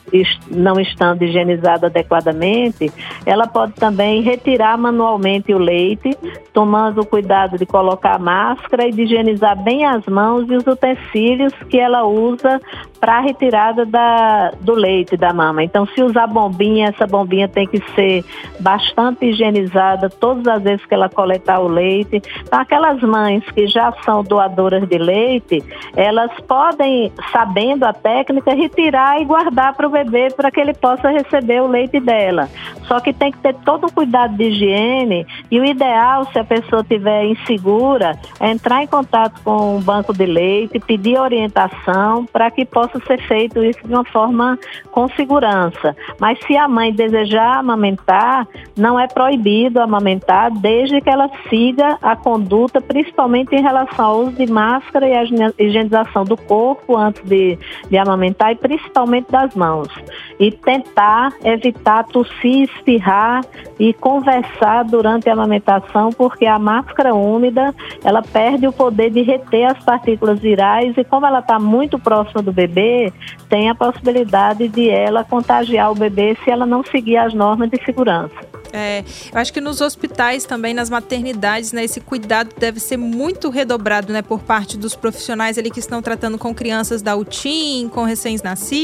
não 0.52 0.80
estando 0.80 1.24
higienizado 1.24 1.88
adequadamente, 1.88 2.92
ela 3.26 3.48
pode 3.48 3.74
também 3.74 4.22
retirar 4.22 4.78
manualmente 4.78 5.54
o 5.54 5.58
leite, 5.58 6.16
tomando 6.54 7.02
o 7.02 7.06
cuidado 7.06 7.58
de 7.58 7.66
colocar 7.66 8.16
a 8.16 8.20
máscara 8.20 8.88
e 8.88 8.92
de 8.92 9.04
higienizar 9.04 9.62
bem 9.64 9.86
as 9.86 10.06
mãos 10.06 10.48
e 10.50 10.56
os 10.56 10.68
utensílios 10.68 11.54
que 11.70 11.80
ela 11.80 12.04
usa 12.06 12.62
para 13.00 13.18
a 13.18 13.22
retirada 13.22 13.86
da, 13.86 14.52
do 14.62 14.74
leite 14.74 15.18
da 15.18 15.34
mama. 15.34 15.64
Então, 15.64 15.86
se 15.88 16.02
usar 16.02 16.28
bombinha, 16.28 16.88
essa 16.88 17.06
bombinha 17.06 17.50
tem 17.50 17.68
que 17.68 17.82
ser 17.96 18.24
bastante 18.60 19.26
higienizada 19.26 20.10
todas 20.10 20.48
as 20.48 20.64
vezes 20.64 20.86
que 20.86 20.94
ela 20.94 21.10
coletar 21.10 21.60
o 21.60 21.68
leite. 21.68 22.22
Então, 22.42 22.60
aquelas 22.60 23.02
mães 23.02 23.44
que 23.52 23.68
já 23.68 23.92
são 24.06 24.24
doadoras 24.24 24.88
de 24.88 24.98
leite, 24.98 25.62
elas 25.98 26.32
podem, 26.48 27.12
sabendo 27.32 27.84
a 27.84 27.92
técnica, 27.92 28.54
retirar 28.54 29.03
e 29.20 29.26
guardar 29.26 29.74
para 29.74 29.88
o 29.88 29.90
bebê 29.90 30.30
para 30.36 30.52
que 30.52 30.60
ele 30.60 30.74
possa 30.74 31.10
receber 31.10 31.62
o 31.62 31.68
leite 31.68 32.00
dela. 32.00 32.50
Só 32.88 33.00
que 33.00 33.14
tem 33.14 33.32
que 33.32 33.38
ter 33.40 33.56
todo 33.66 33.88
o 33.88 33.92
cuidado 33.92 34.36
de 34.36 34.44
higiene 34.46 35.26
e 35.50 35.60
o 35.60 35.66
ideal, 35.66 36.26
se 36.32 36.40
a 36.40 36.44
pessoa 36.44 36.82
estiver 36.82 37.26
insegura, 37.26 38.18
é 38.40 38.52
entrar 38.52 38.84
em 38.84 38.88
contato 38.88 39.42
com 39.44 39.78
o 39.78 39.82
banco 39.82 40.14
de 40.14 40.26
leite, 40.26 40.80
pedir 40.80 41.18
orientação 41.18 42.26
para 42.26 42.52
que 42.52 42.66
possa 42.66 43.00
ser 43.08 43.22
feito 43.28 43.64
isso 43.64 43.80
de 43.86 43.94
uma 43.94 44.06
forma 44.06 44.58
com 44.92 45.08
segurança. 45.10 45.96
Mas 46.20 46.40
se 46.46 46.56
a 46.58 46.68
mãe 46.68 46.92
desejar 46.92 47.58
amamentar, 47.58 48.48
não 48.78 49.00
é 49.00 49.08
proibido 49.08 49.80
amamentar 49.80 50.52
desde 50.52 51.02
que 51.02 51.10
ela 51.10 51.30
siga 51.50 51.98
a 52.02 52.16
conduta, 52.16 52.82
principalmente 52.82 53.56
em 53.56 53.62
relação 53.62 54.06
ao 54.06 54.20
uso 54.22 54.32
de 54.34 54.52
máscara 54.52 55.08
e 55.08 55.14
a 55.14 55.24
higienização 55.58 56.24
do 56.24 56.38
corpo 56.38 56.98
antes 56.98 57.24
de, 57.24 57.58
de 57.90 57.98
amamentar 57.98 58.52
e 58.52 58.56
principalmente 58.94 59.32
das 59.32 59.54
mãos. 59.56 59.88
E 60.40 60.52
tentar 60.52 61.34
evitar 61.44 62.06
tossir, 62.06 62.70
espirrar 62.70 63.44
e 63.80 63.94
conversar 63.94 64.84
durante 64.84 65.30
a 65.30 65.34
amamentação, 65.34 66.12
porque 66.12 66.46
a 66.46 66.60
máscara 66.60 67.14
úmida 67.14 67.74
ela 68.04 68.22
perde 68.22 68.68
o 68.68 68.72
poder 68.72 69.10
de 69.10 69.22
reter 69.22 69.66
as 69.66 69.84
partículas 69.84 70.40
virais 70.40 70.94
e 70.98 71.04
como 71.04 71.26
ela 71.26 71.40
está 71.40 71.60
muito 71.60 71.98
próxima 71.98 72.42
do 72.42 72.54
bebê, 72.54 73.12
tem 73.50 73.70
a 73.70 73.76
possibilidade 73.76 74.68
de 74.68 74.90
ela 74.90 75.24
contagiar 75.24 75.92
o 75.92 75.96
bebê 75.96 76.38
se 76.44 76.52
ela 76.52 76.66
não 76.66 76.84
seguir 76.84 77.18
as 77.18 77.34
normas 77.34 77.70
de 77.70 77.84
segurança. 77.84 78.54
É, 78.76 79.04
eu 79.32 79.40
acho 79.40 79.54
que 79.54 79.62
nos 79.62 79.82
hospitais 79.82 80.46
também, 80.46 80.74
nas 80.74 80.90
maternidades, 80.90 81.72
né, 81.72 81.84
esse 81.84 82.02
cuidado 82.02 82.50
deve 82.58 82.80
ser 82.80 82.98
muito 82.98 83.52
redobrado, 83.52 84.12
né, 84.12 84.24
por 84.24 84.40
parte 84.40 84.80
dos 84.80 84.96
profissionais 84.96 85.60
ali 85.60 85.70
que 85.70 85.80
estão 85.80 86.02
tratando 86.02 86.40
com 86.40 86.56
crianças 86.56 87.04
da 87.04 87.16
UTIM, 87.16 87.88
com 87.88 88.04
recém-nascidos. 88.04 88.83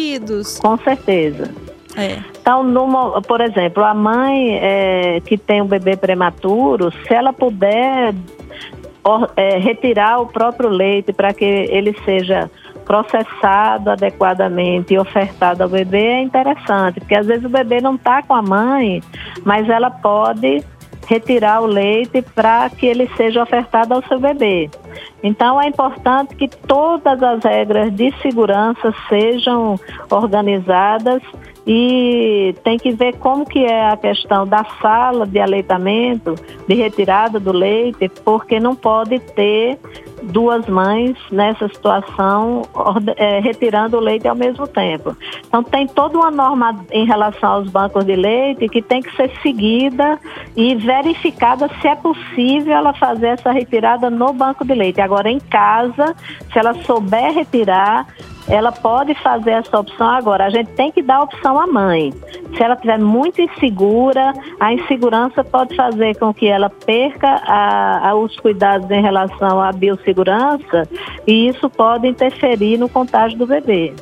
Com 0.59 0.77
certeza. 0.77 1.51
É. 1.95 2.19
Então, 2.39 2.63
numa, 2.63 3.21
por 3.21 3.41
exemplo, 3.41 3.83
a 3.83 3.93
mãe 3.93 4.57
é, 4.57 5.21
que 5.21 5.37
tem 5.37 5.61
um 5.61 5.65
bebê 5.65 5.97
prematuro, 5.97 6.91
se 6.91 7.13
ela 7.13 7.33
puder 7.33 8.13
é, 9.35 9.57
retirar 9.57 10.19
o 10.21 10.27
próprio 10.27 10.69
leite 10.69 11.11
para 11.11 11.33
que 11.33 11.45
ele 11.45 11.95
seja 12.05 12.49
processado 12.85 13.91
adequadamente 13.91 14.95
e 14.95 14.99
ofertado 14.99 15.61
ao 15.61 15.69
bebê 15.69 16.05
é 16.07 16.21
interessante, 16.23 16.99
porque 16.99 17.15
às 17.15 17.27
vezes 17.27 17.45
o 17.45 17.49
bebê 17.49 17.79
não 17.79 17.93
está 17.95 18.23
com 18.23 18.33
a 18.33 18.41
mãe, 18.41 19.03
mas 19.43 19.69
ela 19.69 19.91
pode 19.91 20.63
retirar 21.09 21.61
o 21.61 21.65
leite 21.65 22.21
para 22.21 22.69
que 22.69 22.85
ele 22.85 23.09
seja 23.17 23.41
ofertado 23.41 23.95
ao 23.95 24.03
seu 24.03 24.19
bebê. 24.19 24.69
Então 25.23 25.59
é 25.59 25.67
importante 25.67 26.35
que 26.35 26.47
todas 26.47 27.21
as 27.23 27.43
regras 27.43 27.91
de 27.91 28.13
segurança 28.21 28.93
sejam 29.09 29.79
organizadas 30.11 31.23
e 31.65 32.55
tem 32.63 32.77
que 32.77 32.91
ver 32.91 33.15
como 33.17 33.45
que 33.45 33.63
é 33.63 33.89
a 33.89 33.97
questão 33.97 34.45
da 34.45 34.63
sala 34.81 35.25
de 35.25 35.39
aleitamento, 35.39 36.35
de 36.67 36.73
retirada 36.73 37.39
do 37.39 37.51
leite, 37.51 38.09
porque 38.23 38.59
não 38.59 38.75
pode 38.75 39.19
ter 39.19 39.77
duas 40.23 40.67
mães 40.67 41.15
nessa 41.31 41.67
situação 41.69 42.63
é, 43.15 43.39
retirando 43.39 43.97
o 43.97 43.99
leite 43.99 44.27
ao 44.27 44.35
mesmo 44.35 44.67
tempo. 44.67 45.15
Então 45.47 45.63
tem 45.63 45.87
toda 45.87 46.17
uma 46.17 46.31
norma 46.31 46.85
em 46.91 47.05
relação 47.05 47.53
aos 47.53 47.69
bancos 47.69 48.05
de 48.05 48.15
leite 48.15 48.67
que 48.67 48.81
tem 48.81 49.01
que 49.01 49.15
ser 49.15 49.31
seguida 49.41 50.19
e 50.55 50.75
verificada 50.75 51.69
se 51.81 51.87
é 51.87 51.95
possível 51.95 52.73
ela 52.73 52.93
fazer 52.93 53.27
essa 53.27 53.51
retirada 53.51 54.09
no 54.09 54.33
banco 54.33 54.65
de 54.65 54.73
leite. 54.73 55.01
Agora 55.01 55.29
em 55.29 55.39
casa, 55.39 56.15
se 56.51 56.59
ela 56.59 56.73
souber 56.83 57.33
retirar, 57.33 58.07
ela 58.49 58.71
pode 58.71 59.13
fazer 59.15 59.51
essa 59.51 59.79
opção 59.79 60.09
agora. 60.09 60.45
A 60.45 60.49
gente 60.49 60.71
tem 60.71 60.91
que 60.91 61.01
dar 61.01 61.17
a 61.17 61.23
opção 61.23 61.59
à 61.59 61.67
mãe. 61.67 62.11
Se 62.55 62.63
ela 62.63 62.73
estiver 62.73 62.99
muito 62.99 63.41
insegura, 63.41 64.33
a 64.59 64.73
insegurança 64.73 65.43
pode 65.43 65.75
fazer 65.75 66.17
com 66.17 66.33
que 66.33 66.47
ela 66.47 66.69
perca 66.69 67.27
a, 67.27 68.09
a, 68.09 68.15
os 68.15 68.35
cuidados 68.37 68.89
em 68.89 69.01
relação 69.01 69.61
à 69.61 69.71
biossegurança 69.71 70.87
e 71.27 71.47
isso 71.47 71.69
pode 71.69 72.07
interferir 72.07 72.77
no 72.77 72.89
contágio 72.89 73.37
do 73.37 73.45
bebê. 73.45 73.93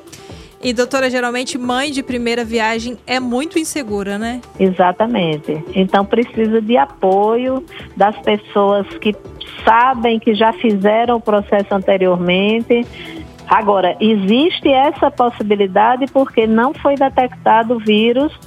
E 0.64 0.74
doutora, 0.74 1.10
geralmente 1.10 1.58
mãe 1.58 1.92
de 1.92 2.02
primeira 2.02 2.44
viagem 2.44 2.98
é 3.06 3.20
muito 3.20 3.60
insegura, 3.60 4.18
né? 4.18 4.42
Exatamente. 4.60 5.64
Então 5.76 6.04
precisa 6.04 6.60
de 6.62 6.76
apoio 6.76 7.64
das 7.96 8.18
pessoas 8.22 8.88
que 8.98 9.16
sabem 9.64 10.20
que 10.20 10.34
já 10.34 10.52
fizeram 10.54 11.18
o 11.18 11.22
processo 11.22 11.74
anteriormente, 11.74 12.86
Agora, 13.48 13.96
existe 14.00 14.68
essa 14.70 15.10
possibilidade 15.10 16.06
porque 16.08 16.46
não 16.46 16.74
foi 16.74 16.96
detectado 16.96 17.80
vírus, 17.80 18.38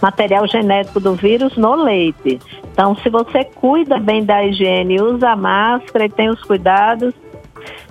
material 0.00 0.46
genético 0.46 0.98
do 0.98 1.14
vírus 1.14 1.56
no 1.56 1.74
leite. 1.74 2.40
Então, 2.72 2.96
se 2.96 3.10
você 3.10 3.44
cuida 3.44 3.98
bem 3.98 4.24
da 4.24 4.44
higiene, 4.44 5.00
usa 5.00 5.36
máscara 5.36 6.06
e 6.06 6.08
tem 6.08 6.30
os 6.30 6.42
cuidados, 6.42 7.14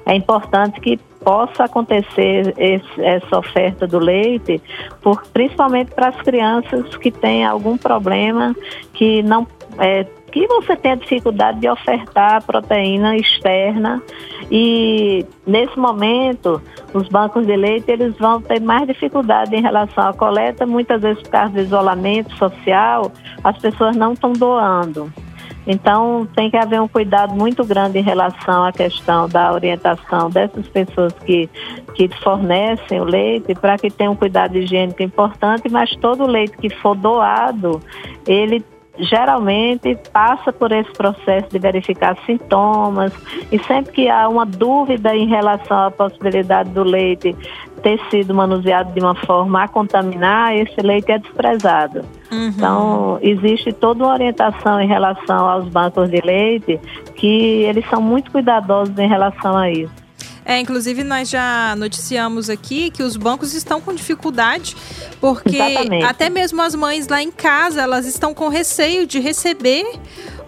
é 0.05 0.15
importante 0.15 0.79
que 0.81 0.97
possa 1.23 1.65
acontecer 1.65 2.53
esse, 2.57 3.01
essa 3.01 3.37
oferta 3.37 3.85
do 3.85 3.99
leite, 3.99 4.59
por, 5.01 5.23
principalmente 5.27 5.91
para 5.91 6.07
as 6.09 6.15
crianças 6.21 6.97
que 6.97 7.11
têm 7.11 7.45
algum 7.45 7.77
problema 7.77 8.55
que 8.93 9.21
não 9.21 9.47
é, 9.77 10.05
que 10.31 10.47
você 10.47 10.75
tem 10.75 10.97
dificuldade 10.97 11.59
de 11.59 11.69
ofertar 11.69 12.43
proteína 12.43 13.15
externa 13.17 14.01
e 14.49 15.25
nesse 15.45 15.77
momento 15.77 16.61
os 16.93 17.07
bancos 17.09 17.45
de 17.45 17.55
leite 17.55 17.91
eles 17.91 18.17
vão 18.17 18.41
ter 18.41 18.59
mais 18.61 18.87
dificuldade 18.87 19.55
em 19.55 19.61
relação 19.61 20.07
à 20.07 20.13
coleta, 20.13 20.65
muitas 20.65 21.01
vezes 21.01 21.21
por 21.23 21.31
causa 21.31 21.53
do 21.53 21.59
isolamento 21.61 22.35
social, 22.37 23.11
as 23.43 23.57
pessoas 23.57 23.95
não 23.95 24.13
estão 24.13 24.33
doando. 24.33 25.11
Então, 25.65 26.27
tem 26.35 26.49
que 26.49 26.57
haver 26.57 26.81
um 26.81 26.87
cuidado 26.87 27.35
muito 27.35 27.63
grande 27.63 27.99
em 27.99 28.01
relação 28.01 28.65
à 28.65 28.71
questão 28.71 29.29
da 29.29 29.53
orientação 29.53 30.29
dessas 30.29 30.67
pessoas 30.67 31.13
que, 31.23 31.47
que 31.93 32.09
fornecem 32.23 32.99
o 32.99 33.03
leite, 33.03 33.53
para 33.53 33.77
que 33.77 33.91
tenham 33.91 34.13
um 34.13 34.15
cuidado 34.15 34.57
higiênico 34.57 35.03
importante, 35.03 35.69
mas 35.69 35.95
todo 35.97 36.25
leite 36.25 36.57
que 36.57 36.69
for 36.69 36.95
doado, 36.95 37.79
ele 38.27 38.63
geralmente 39.01 39.97
passa 40.13 40.53
por 40.53 40.71
esse 40.71 40.91
processo 40.93 41.49
de 41.49 41.59
verificar 41.59 42.15
sintomas 42.25 43.13
e 43.51 43.59
sempre 43.63 43.91
que 43.91 44.09
há 44.09 44.27
uma 44.29 44.45
dúvida 44.45 45.15
em 45.15 45.27
relação 45.27 45.85
à 45.85 45.91
possibilidade 45.91 46.69
do 46.69 46.83
leite 46.83 47.35
ter 47.81 47.99
sido 48.09 48.33
manuseado 48.33 48.93
de 48.93 48.99
uma 48.99 49.15
forma 49.15 49.63
a 49.63 49.67
contaminar, 49.67 50.55
esse 50.55 50.79
leite 50.81 51.11
é 51.11 51.17
desprezado. 51.17 52.05
Uhum. 52.31 52.47
Então, 52.47 53.19
existe 53.21 53.73
toda 53.73 54.03
uma 54.03 54.13
orientação 54.13 54.79
em 54.79 54.87
relação 54.87 55.49
aos 55.49 55.67
bancos 55.67 56.09
de 56.09 56.21
leite 56.21 56.79
que 57.15 57.63
eles 57.63 57.87
são 57.89 58.01
muito 58.01 58.31
cuidadosos 58.31 58.97
em 58.97 59.07
relação 59.07 59.57
a 59.57 59.69
isso. 59.69 60.00
É, 60.45 60.59
inclusive 60.59 61.03
nós 61.03 61.29
já 61.29 61.75
noticiamos 61.77 62.49
aqui 62.49 62.89
que 62.89 63.03
os 63.03 63.15
bancos 63.15 63.53
estão 63.53 63.79
com 63.79 63.93
dificuldade, 63.93 64.75
porque 65.19 65.57
Exatamente. 65.57 66.03
até 66.03 66.29
mesmo 66.29 66.61
as 66.61 66.73
mães 66.73 67.07
lá 67.07 67.21
em 67.21 67.31
casa, 67.31 67.81
elas 67.81 68.05
estão 68.05 68.33
com 68.33 68.47
receio 68.49 69.05
de 69.05 69.19
receber 69.19 69.85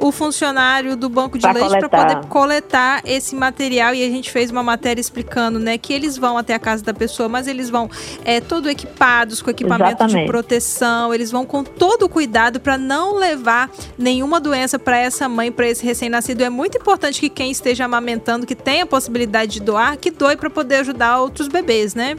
o 0.04 0.12
funcionário 0.12 0.98
do 0.98 1.08
banco 1.08 1.38
de 1.38 1.44
pra 1.44 1.54
leite 1.54 1.80
para 1.80 1.90
poder 1.90 2.28
coletar 2.28 3.02
esse 3.06 3.34
material 3.34 3.96
e 3.96 4.04
a 4.04 4.10
gente 4.10 4.30
fez 4.30 4.52
uma 4.52 4.62
matéria 4.62 5.00
explicando, 5.00 5.58
né, 5.58 5.78
que 5.78 5.94
eles 5.94 6.18
vão 6.18 6.38
até 6.38 6.54
a 6.54 6.60
casa 6.60 6.84
da 6.84 6.94
pessoa, 6.94 7.30
mas 7.30 7.48
eles 7.48 7.70
vão 7.70 7.90
é, 8.26 8.42
todo 8.42 8.70
equipados 8.70 9.42
com 9.42 9.50
equipamento 9.50 9.92
Exatamente. 9.92 10.26
de 10.26 10.28
proteção, 10.28 11.14
eles 11.14 11.32
vão 11.32 11.46
com 11.46 11.64
todo 11.64 12.04
o 12.04 12.10
cuidado 12.10 12.60
para 12.60 12.78
não 12.78 13.16
levar 13.16 13.72
nenhuma 13.98 14.42
doença 14.42 14.78
para 14.78 14.98
essa 14.98 15.30
mãe, 15.30 15.50
para 15.50 15.70
esse 15.70 15.86
recém-nascido. 15.86 16.44
É 16.44 16.50
muito 16.50 16.78
importante 16.78 17.22
que 17.22 17.30
quem 17.30 17.50
esteja 17.50 17.86
amamentando, 17.86 18.46
que 18.46 18.56
tenha 18.56 18.84
a 18.84 18.88
possibilidade 18.88 19.54
de 19.54 19.62
doar, 19.62 19.98
que 19.98 20.12
doe 20.12 20.36
para 20.36 20.50
poder 20.50 20.78
ajudar 20.78 21.20
outros 21.20 21.48
bebês, 21.48 21.96
né? 21.96 22.18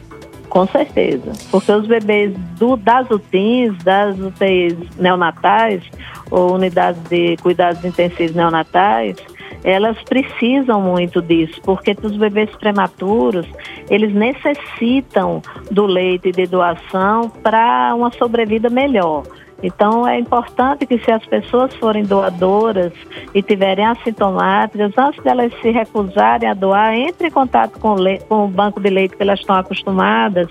Com 0.55 0.65
certeza, 0.67 1.33
porque 1.51 1.69
os 1.69 1.85
bebês 1.85 2.33
do, 2.57 2.77
das 2.77 3.11
UTIs, 3.11 3.77
das 3.83 4.17
UTIs 4.17 4.77
neonatais, 4.95 5.83
ou 6.31 6.53
unidades 6.53 7.01
de 7.09 7.35
cuidados 7.41 7.83
intensivos 7.83 8.33
neonatais, 8.33 9.17
elas 9.65 10.01
precisam 10.03 10.79
muito 10.79 11.21
disso, 11.21 11.59
porque 11.61 11.93
os 12.01 12.15
bebês 12.15 12.49
prematuros, 12.55 13.45
eles 13.89 14.13
necessitam 14.13 15.41
do 15.69 15.85
leite 15.85 16.31
de 16.31 16.45
doação 16.45 17.29
para 17.43 17.93
uma 17.93 18.09
sobrevida 18.13 18.69
melhor. 18.69 19.23
Então, 19.63 20.07
é 20.07 20.19
importante 20.19 20.85
que 20.85 20.99
se 20.99 21.11
as 21.11 21.25
pessoas 21.25 21.73
forem 21.75 22.03
doadoras 22.03 22.93
e 23.33 23.41
tiverem 23.41 23.85
assintomáticas, 23.85 24.91
antes 24.97 25.23
delas 25.23 25.51
se 25.61 25.71
recusarem 25.71 26.49
a 26.49 26.53
doar, 26.53 26.93
entre 26.93 27.27
em 27.27 27.31
contato 27.31 27.79
com 27.79 27.95
o, 27.95 28.19
com 28.27 28.45
o 28.45 28.47
banco 28.47 28.79
de 28.79 28.89
leite 28.89 29.15
que 29.15 29.23
elas 29.23 29.39
estão 29.39 29.55
acostumadas 29.55 30.47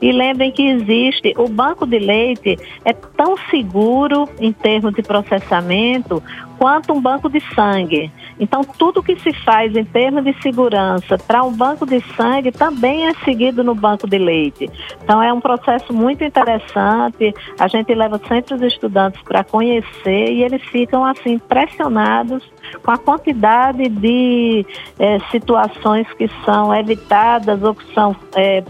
e 0.00 0.12
lembrem 0.12 0.50
que 0.50 0.66
existe, 0.68 1.32
o 1.36 1.48
banco 1.48 1.86
de 1.86 1.98
leite 1.98 2.58
é 2.84 2.92
tão 2.92 3.36
seguro 3.50 4.28
em 4.38 4.52
termos 4.52 4.94
de 4.94 5.02
processamento 5.02 6.22
quanto 6.58 6.92
um 6.92 7.00
banco 7.00 7.28
de 7.28 7.40
sangue. 7.54 8.10
Então, 8.38 8.62
tudo 8.62 9.02
que 9.02 9.18
se 9.20 9.32
faz 9.44 9.74
em 9.74 9.84
termos 9.84 10.24
de 10.24 10.34
segurança 10.42 11.16
para 11.18 11.42
um 11.42 11.52
banco 11.52 11.86
de 11.86 12.00
sangue 12.14 12.52
também 12.52 13.06
é 13.06 13.14
seguido 13.24 13.64
no 13.64 13.74
banco 13.74 14.08
de 14.08 14.18
leite. 14.18 14.70
Então, 15.02 15.22
é 15.22 15.32
um 15.32 15.40
processo 15.40 15.92
muito 15.92 16.22
interessante. 16.22 17.34
A 17.58 17.68
gente 17.68 17.94
leva 17.94 18.20
sempre 18.28 18.54
os 18.54 18.62
estudantes 18.62 19.20
para 19.22 19.42
conhecer 19.42 20.32
e 20.32 20.42
eles 20.42 20.62
ficam 20.64 21.04
assim 21.04 21.34
impressionados 21.34 22.42
com 22.82 22.90
a 22.90 22.98
quantidade 22.98 23.88
de 23.88 24.66
é, 24.98 25.18
situações 25.30 26.06
que 26.14 26.28
são 26.44 26.74
evitadas 26.74 27.62
ou 27.62 27.74
que 27.74 27.94
são 27.94 28.14
é, 28.34 28.62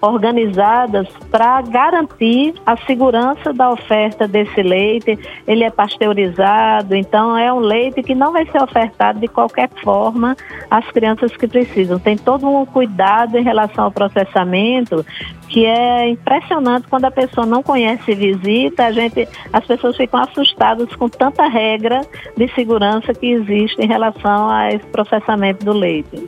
organizadas 0.00 1.08
para 1.30 1.60
garantir 1.62 2.54
a 2.64 2.76
segurança 2.76 3.52
da 3.52 3.70
oferta 3.70 4.26
desse 4.26 4.62
leite. 4.62 5.18
Ele 5.46 5.64
é 5.64 5.70
pasteurizado, 5.70 6.94
então 6.94 7.36
é 7.36 7.52
um 7.52 7.58
leite 7.58 8.02
que 8.02 8.14
não 8.14 8.32
vai 8.32 8.46
ser 8.46 8.62
ofertado 8.62 9.20
de 9.20 9.28
qualquer 9.28 9.68
forma 9.82 10.36
às 10.70 10.86
crianças 10.90 11.36
que 11.36 11.46
precisam. 11.46 11.98
Tem 11.98 12.16
todo 12.16 12.48
um 12.48 12.64
cuidado 12.64 13.36
em 13.36 13.42
relação 13.42 13.84
ao 13.84 13.90
processamento 13.90 15.04
que 15.48 15.64
é 15.64 16.08
impressionante 16.10 16.86
quando 16.88 17.06
a 17.06 17.10
pessoa 17.10 17.46
não 17.46 17.62
conhece 17.62 18.12
e 18.12 18.14
visita, 18.14 18.84
a 18.84 18.92
gente, 18.92 19.26
as 19.52 19.64
pessoas 19.64 19.96
ficam 19.96 20.20
assustadas 20.20 20.94
com 20.94 21.08
tanta 21.08 21.46
regra 21.48 22.02
de 22.36 22.48
segurança 22.54 23.14
que 23.14 23.26
existe 23.26 23.80
em 23.80 23.86
relação 23.86 24.48
a 24.48 24.68
esse 24.68 24.86
processamento 24.86 25.64
do 25.64 25.72
leite. 25.72 26.26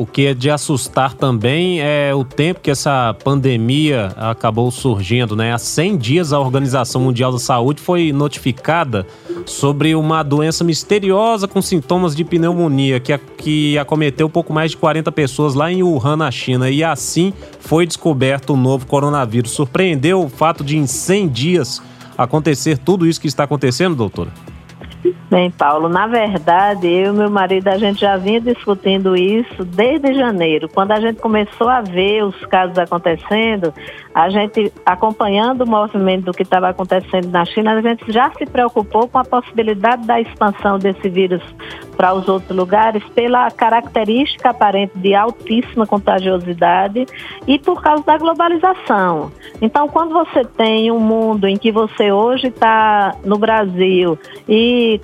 O 0.00 0.06
que 0.06 0.24
é 0.24 0.32
de 0.32 0.48
assustar 0.48 1.12
também 1.12 1.78
é 1.82 2.14
o 2.14 2.24
tempo 2.24 2.60
que 2.60 2.70
essa 2.70 3.14
pandemia 3.22 4.06
acabou 4.16 4.70
surgindo, 4.70 5.36
né? 5.36 5.52
Há 5.52 5.58
100 5.58 5.98
dias 5.98 6.32
a 6.32 6.40
Organização 6.40 7.02
Mundial 7.02 7.30
da 7.30 7.38
Saúde 7.38 7.82
foi 7.82 8.10
notificada 8.10 9.06
sobre 9.44 9.94
uma 9.94 10.22
doença 10.22 10.64
misteriosa 10.64 11.46
com 11.46 11.60
sintomas 11.60 12.16
de 12.16 12.24
pneumonia 12.24 12.98
que, 12.98 13.18
que 13.36 13.76
acometeu 13.76 14.30
pouco 14.30 14.54
mais 14.54 14.70
de 14.70 14.78
40 14.78 15.12
pessoas 15.12 15.52
lá 15.52 15.70
em 15.70 15.82
Wuhan, 15.82 16.16
na 16.16 16.30
China. 16.30 16.70
E 16.70 16.82
assim 16.82 17.34
foi 17.58 17.84
descoberto 17.84 18.54
o 18.54 18.56
novo 18.56 18.86
coronavírus. 18.86 19.50
Surpreendeu 19.50 20.24
o 20.24 20.30
fato 20.30 20.64
de 20.64 20.78
em 20.78 20.86
100 20.86 21.28
dias 21.28 21.82
acontecer 22.16 22.78
tudo 22.78 23.06
isso 23.06 23.20
que 23.20 23.26
está 23.26 23.44
acontecendo, 23.44 23.94
doutora? 23.94 24.30
Bem, 25.30 25.48
Paulo, 25.48 25.88
na 25.88 26.08
verdade, 26.08 26.88
eu 26.88 27.14
e 27.14 27.16
meu 27.16 27.30
marido, 27.30 27.68
a 27.68 27.78
gente 27.78 28.00
já 28.00 28.16
vinha 28.16 28.40
discutindo 28.40 29.14
isso 29.14 29.64
desde 29.64 30.12
janeiro. 30.12 30.68
Quando 30.68 30.90
a 30.90 31.00
gente 31.00 31.20
começou 31.20 31.68
a 31.68 31.80
ver 31.80 32.24
os 32.24 32.34
casos 32.46 32.76
acontecendo, 32.76 33.72
a 34.12 34.28
gente, 34.28 34.72
acompanhando 34.84 35.60
o 35.60 35.68
movimento 35.68 36.24
do 36.24 36.32
que 36.32 36.42
estava 36.42 36.70
acontecendo 36.70 37.30
na 37.30 37.44
China, 37.44 37.74
a 37.74 37.80
gente 37.80 38.10
já 38.10 38.28
se 38.32 38.44
preocupou 38.44 39.06
com 39.06 39.18
a 39.18 39.24
possibilidade 39.24 40.04
da 40.04 40.20
expansão 40.20 40.80
desse 40.80 41.08
vírus 41.08 41.42
para 41.96 42.12
os 42.12 42.26
outros 42.28 42.56
lugares 42.56 43.04
pela 43.10 43.48
característica 43.52 44.50
aparente 44.50 44.98
de 44.98 45.14
altíssima 45.14 45.86
contagiosidade 45.86 47.06
e 47.46 47.56
por 47.56 47.80
causa 47.80 48.02
da 48.02 48.18
globalização. 48.18 49.30
Então, 49.62 49.86
quando 49.86 50.12
você 50.12 50.44
tem 50.44 50.90
um 50.90 50.98
mundo 50.98 51.46
em 51.46 51.56
que 51.56 51.70
você 51.70 52.10
hoje 52.10 52.48
está 52.48 53.14
no 53.24 53.38
Brasil 53.38 54.18
e 54.48 55.00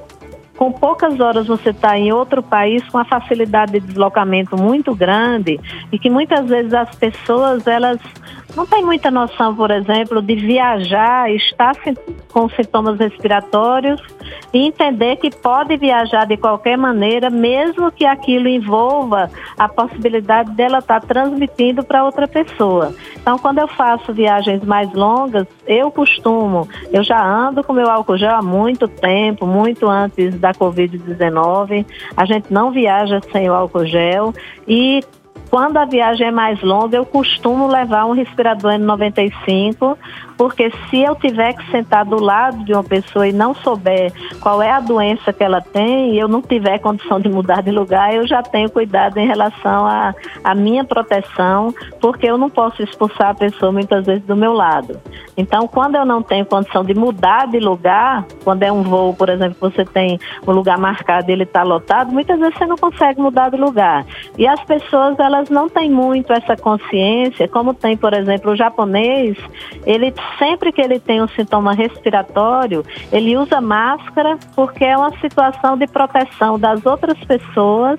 com 0.56 0.72
poucas 0.72 1.20
horas 1.20 1.46
você 1.46 1.70
está 1.70 1.98
em 1.98 2.12
outro 2.12 2.42
país 2.42 2.82
com 2.88 2.98
a 2.98 3.04
facilidade 3.04 3.72
de 3.72 3.80
deslocamento 3.80 4.56
muito 4.56 4.94
grande 4.94 5.60
e 5.92 5.98
que 5.98 6.08
muitas 6.08 6.48
vezes 6.48 6.72
as 6.72 6.94
pessoas 6.94 7.66
elas 7.66 7.98
não 8.56 8.66
têm 8.66 8.82
muita 8.82 9.10
noção, 9.10 9.54
por 9.54 9.70
exemplo, 9.70 10.22
de 10.22 10.34
viajar, 10.34 11.30
estar 11.30 11.74
com 12.32 12.48
sintomas 12.48 12.98
respiratórios 12.98 14.00
e 14.52 14.66
entender 14.66 15.16
que 15.16 15.30
pode 15.30 15.76
viajar 15.76 16.26
de 16.26 16.38
qualquer 16.38 16.78
maneira, 16.78 17.28
mesmo 17.28 17.92
que 17.92 18.06
aquilo 18.06 18.48
envolva 18.48 19.30
a 19.58 19.68
possibilidade 19.68 20.52
dela 20.52 20.78
estar 20.78 21.00
tá 21.00 21.06
transmitindo 21.06 21.84
para 21.84 22.02
outra 22.02 22.26
pessoa. 22.26 22.94
Então, 23.20 23.38
quando 23.38 23.58
eu 23.58 23.68
faço 23.68 24.14
viagens 24.14 24.64
mais 24.64 24.90
longas, 24.94 25.46
eu 25.66 25.90
costumo, 25.90 26.66
eu 26.90 27.02
já 27.02 27.22
ando 27.22 27.62
com 27.62 27.74
meu 27.74 27.90
álcool 27.90 28.16
gel 28.16 28.36
há 28.36 28.42
muito 28.42 28.88
tempo, 28.88 29.46
muito 29.46 29.86
antes 29.86 30.38
da 30.38 30.45
Covid-19. 30.54 31.86
A 32.16 32.24
gente 32.24 32.52
não 32.52 32.70
viaja 32.70 33.20
sem 33.32 33.48
o 33.48 33.54
álcool 33.54 33.86
gel 33.86 34.34
e 34.66 35.02
quando 35.50 35.76
a 35.76 35.84
viagem 35.84 36.26
é 36.26 36.30
mais 36.30 36.60
longa, 36.62 36.96
eu 36.96 37.04
costumo 37.04 37.66
levar 37.66 38.04
um 38.06 38.12
respirador 38.12 38.72
N95, 38.72 39.96
porque 40.36 40.70
se 40.90 41.02
eu 41.02 41.14
tiver 41.14 41.54
que 41.54 41.70
sentar 41.70 42.04
do 42.04 42.20
lado 42.22 42.64
de 42.64 42.72
uma 42.72 42.84
pessoa 42.84 43.26
e 43.26 43.32
não 43.32 43.54
souber 43.54 44.12
qual 44.40 44.62
é 44.62 44.70
a 44.70 44.80
doença 44.80 45.32
que 45.32 45.42
ela 45.42 45.60
tem 45.60 46.14
e 46.14 46.18
eu 46.18 46.28
não 46.28 46.42
tiver 46.42 46.78
condição 46.78 47.20
de 47.20 47.28
mudar 47.28 47.62
de 47.62 47.70
lugar, 47.70 48.14
eu 48.14 48.26
já 48.26 48.42
tenho 48.42 48.70
cuidado 48.70 49.18
em 49.18 49.26
relação 49.26 49.86
à 49.86 50.14
a, 50.44 50.50
a, 50.50 50.54
minha 50.54 50.84
proteção, 50.84 51.74
porque 52.00 52.26
eu 52.26 52.36
não 52.36 52.50
posso 52.50 52.82
expulsar 52.82 53.30
a 53.30 53.34
pessoa 53.34 53.72
muitas 53.72 54.04
vezes 54.04 54.24
do 54.24 54.36
meu 54.36 54.52
lado. 54.52 55.00
Então, 55.36 55.66
quando 55.66 55.96
eu 55.96 56.04
não 56.04 56.22
tenho 56.22 56.44
condição 56.44 56.84
de 56.84 56.94
mudar 56.94 57.46
de 57.46 57.58
lugar, 57.58 58.24
quando 58.44 58.62
é 58.62 58.72
um 58.72 58.82
voo, 58.82 59.14
por 59.14 59.28
exemplo, 59.28 59.56
você 59.60 59.84
tem 59.84 60.18
um 60.46 60.52
lugar 60.52 60.78
marcado 60.78 61.30
e 61.30 61.32
ele 61.32 61.44
está 61.44 61.62
lotado, 61.62 62.12
muitas 62.12 62.38
vezes 62.38 62.56
você 62.56 62.66
não 62.66 62.76
consegue 62.76 63.20
mudar 63.20 63.50
de 63.50 63.56
lugar. 63.56 64.04
E 64.38 64.46
as 64.46 64.62
pessoas, 64.64 65.18
elas 65.18 65.35
não 65.50 65.68
têm 65.68 65.90
muito 65.90 66.32
essa 66.32 66.56
consciência, 66.56 67.48
como 67.48 67.74
tem, 67.74 67.96
por 67.96 68.12
exemplo, 68.12 68.52
o 68.52 68.56
japonês, 68.56 69.36
ele 69.84 70.12
sempre 70.38 70.72
que 70.72 70.80
ele 70.80 70.98
tem 70.98 71.22
um 71.22 71.28
sintoma 71.28 71.72
respiratório, 71.72 72.84
ele 73.12 73.36
usa 73.36 73.60
máscara 73.60 74.38
porque 74.54 74.84
é 74.84 74.96
uma 74.96 75.16
situação 75.18 75.76
de 75.76 75.86
proteção 75.86 76.58
das 76.58 76.84
outras 76.84 77.18
pessoas 77.24 77.98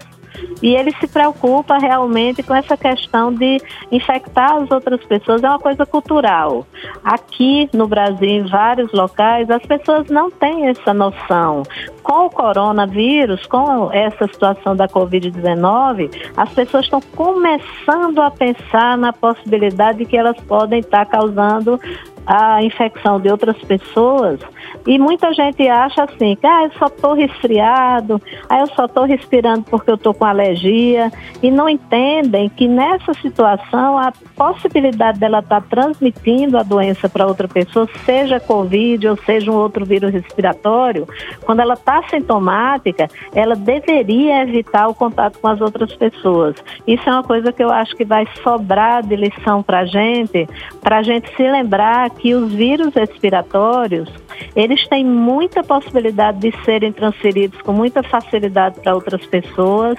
e 0.61 0.75
ele 0.75 0.91
se 0.99 1.07
preocupa 1.07 1.77
realmente 1.77 2.41
com 2.43 2.53
essa 2.53 2.75
questão 2.75 3.33
de 3.33 3.61
infectar 3.91 4.55
as 4.55 4.71
outras 4.71 5.03
pessoas, 5.05 5.43
é 5.43 5.49
uma 5.49 5.59
coisa 5.59 5.85
cultural. 5.85 6.65
Aqui 7.03 7.69
no 7.73 7.87
Brasil, 7.87 8.27
em 8.27 8.43
vários 8.43 8.91
locais, 8.91 9.49
as 9.49 9.65
pessoas 9.65 10.07
não 10.07 10.31
têm 10.31 10.67
essa 10.67 10.93
noção. 10.93 11.63
Com 12.03 12.27
o 12.27 12.29
coronavírus, 12.29 13.45
com 13.47 13.91
essa 13.91 14.27
situação 14.27 14.75
da 14.75 14.87
Covid-19, 14.87 16.31
as 16.35 16.49
pessoas 16.53 16.85
estão 16.85 17.01
começando 17.15 18.19
a 18.21 18.31
pensar 18.31 18.97
na 18.97 19.11
possibilidade 19.11 19.99
de 19.99 20.05
que 20.05 20.17
elas 20.17 20.37
podem 20.41 20.79
estar 20.79 21.05
causando 21.05 21.79
a 22.27 22.61
infecção 22.61 23.19
de 23.19 23.31
outras 23.31 23.57
pessoas 23.59 24.39
e 24.85 24.97
muita 24.99 25.33
gente 25.33 25.67
acha 25.67 26.03
assim, 26.03 26.35
que 26.35 26.45
ah, 26.45 26.63
eu 26.63 26.71
só 26.77 26.85
estou 26.85 27.13
resfriado, 27.13 28.21
ah, 28.49 28.59
eu 28.59 28.67
só 28.67 28.85
estou 28.85 29.05
respirando 29.05 29.63
porque 29.63 29.89
eu 29.89 29.95
estou 29.95 30.13
com 30.13 30.25
alergia, 30.25 31.11
e 31.41 31.51
não 31.51 31.67
entendem 31.67 32.49
que 32.49 32.67
nessa 32.67 33.13
situação 33.15 33.97
a 33.97 34.11
possibilidade 34.35 35.19
dela 35.19 35.39
estar 35.39 35.61
tá 35.61 35.67
transmitindo 35.69 36.57
a 36.57 36.63
doença 36.63 37.09
para 37.09 37.27
outra 37.27 37.47
pessoa, 37.47 37.87
seja 38.05 38.39
Covid 38.39 39.07
ou 39.07 39.17
seja 39.17 39.51
um 39.51 39.55
outro 39.55 39.85
vírus 39.85 40.11
respiratório, 40.11 41.07
quando 41.43 41.59
ela 41.59 41.73
está 41.73 42.01
sintomática, 42.09 43.07
ela 43.33 43.55
deveria 43.55 44.43
evitar 44.43 44.87
o 44.87 44.95
contato 44.95 45.39
com 45.39 45.47
as 45.47 45.59
outras 45.61 45.93
pessoas. 45.95 46.55
Isso 46.85 47.07
é 47.09 47.11
uma 47.11 47.23
coisa 47.23 47.51
que 47.51 47.63
eu 47.63 47.69
acho 47.69 47.95
que 47.95 48.05
vai 48.05 48.25
sobrar 48.43 49.03
de 49.03 49.15
lição 49.15 49.61
para 49.61 49.79
a 49.79 49.85
gente, 49.85 50.47
para 50.81 50.99
a 50.99 51.03
gente 51.03 51.33
se 51.35 51.43
lembrar 51.43 52.09
que 52.17 52.33
os 52.33 52.53
vírus 52.53 52.93
respiratórios, 52.93 54.09
eles 54.55 54.87
têm 54.87 55.05
muita 55.05 55.63
possibilidade 55.63 56.39
de 56.39 56.63
serem 56.63 56.91
transferidos 56.91 57.61
com 57.61 57.73
muita 57.73 58.03
facilidade 58.03 58.79
para 58.79 58.93
outras 58.93 59.25
pessoas. 59.25 59.97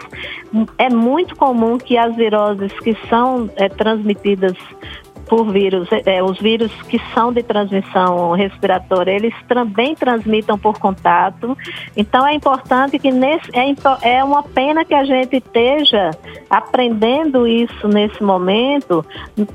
É 0.76 0.88
muito 0.88 1.37
comum 1.37 1.78
que 1.78 1.96
as 1.96 2.14
viroses 2.16 2.72
que 2.81 2.96
são 3.09 3.50
é, 3.57 3.68
transmitidas 3.68 4.57
por 5.29 5.51
vírus, 5.53 5.88
é, 6.07 6.23
os 6.23 6.38
vírus 6.38 6.73
que 6.88 7.01
são 7.14 7.33
de 7.33 7.43
transmissão 7.43 8.33
respiratória, 8.33 9.12
eles 9.12 9.35
também 9.47 9.95
transmitam 9.95 10.59
por 10.59 10.79
contato. 10.79 11.57
Então 11.97 12.27
é 12.27 12.35
importante 12.35 12.99
que 12.99 13.11
nesse 13.11 13.51
é, 13.53 14.17
é 14.17 14.25
uma 14.25 14.43
pena 14.43 14.85
que 14.85 14.95
a 14.95 15.05
gente 15.05 15.37
esteja 15.37 16.11
aprendendo 16.49 17.47
isso 17.47 17.87
nesse 17.87 18.23
momento 18.23 19.05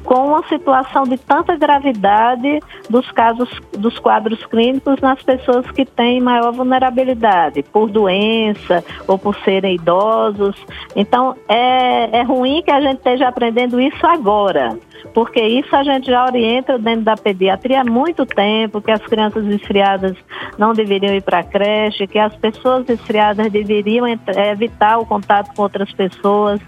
com 0.04 0.28
uma 0.28 0.48
situação 0.48 1.04
de 1.04 1.18
tanta 1.18 1.56
gravidade 1.58 2.60
dos 2.90 3.10
casos 3.12 3.50
dos 3.78 3.98
quadros 4.00 4.46
clínicos 4.46 5.02
nas 5.02 5.22
pessoas 5.24 5.70
que 5.72 5.86
têm 5.86 6.22
maior 6.22 6.52
vulnerabilidade 6.52 7.64
por 7.64 7.90
doença 7.90 8.84
ou 9.08 9.18
por 9.18 9.36
serem 9.44 9.76
idosos. 9.76 10.56
Então 10.96 11.36
é, 11.48 12.20
é 12.20 12.22
ruim 12.22 12.62
que 12.62 12.72
a 12.72 12.80
gente 12.80 12.98
esteja 12.98 13.28
aprendendo 13.28 13.82
isso 13.82 14.06
agora 14.06 14.78
porque 15.14 15.42
isso 15.42 15.76
a 15.76 15.84
gente 15.84 16.08
já 16.08 16.26
orienta 16.26 16.78
dentro 16.78 17.02
da 17.02 17.16
pediatria 17.16 17.82
há 17.82 17.84
muito 17.84 18.26
tempo, 18.26 18.82
que 18.82 18.92
as 18.92 19.02
crianças 19.02 19.46
resfriadas 19.46 20.18
não 20.58 20.74
deveriam 20.74 21.14
ir 21.14 21.22
para 21.22 21.40
a 21.40 21.44
creche, 21.44 22.08
que 22.08 22.18
as 22.18 22.36
pessoas 22.36 22.88
resfriadas 22.88 23.52
deveriam 23.52 24.08
evitar 24.08 24.98
o 24.98 25.06
contato 25.06 25.54
com 25.56 25.62
outras 25.62 25.92
pessoas, 25.94 26.60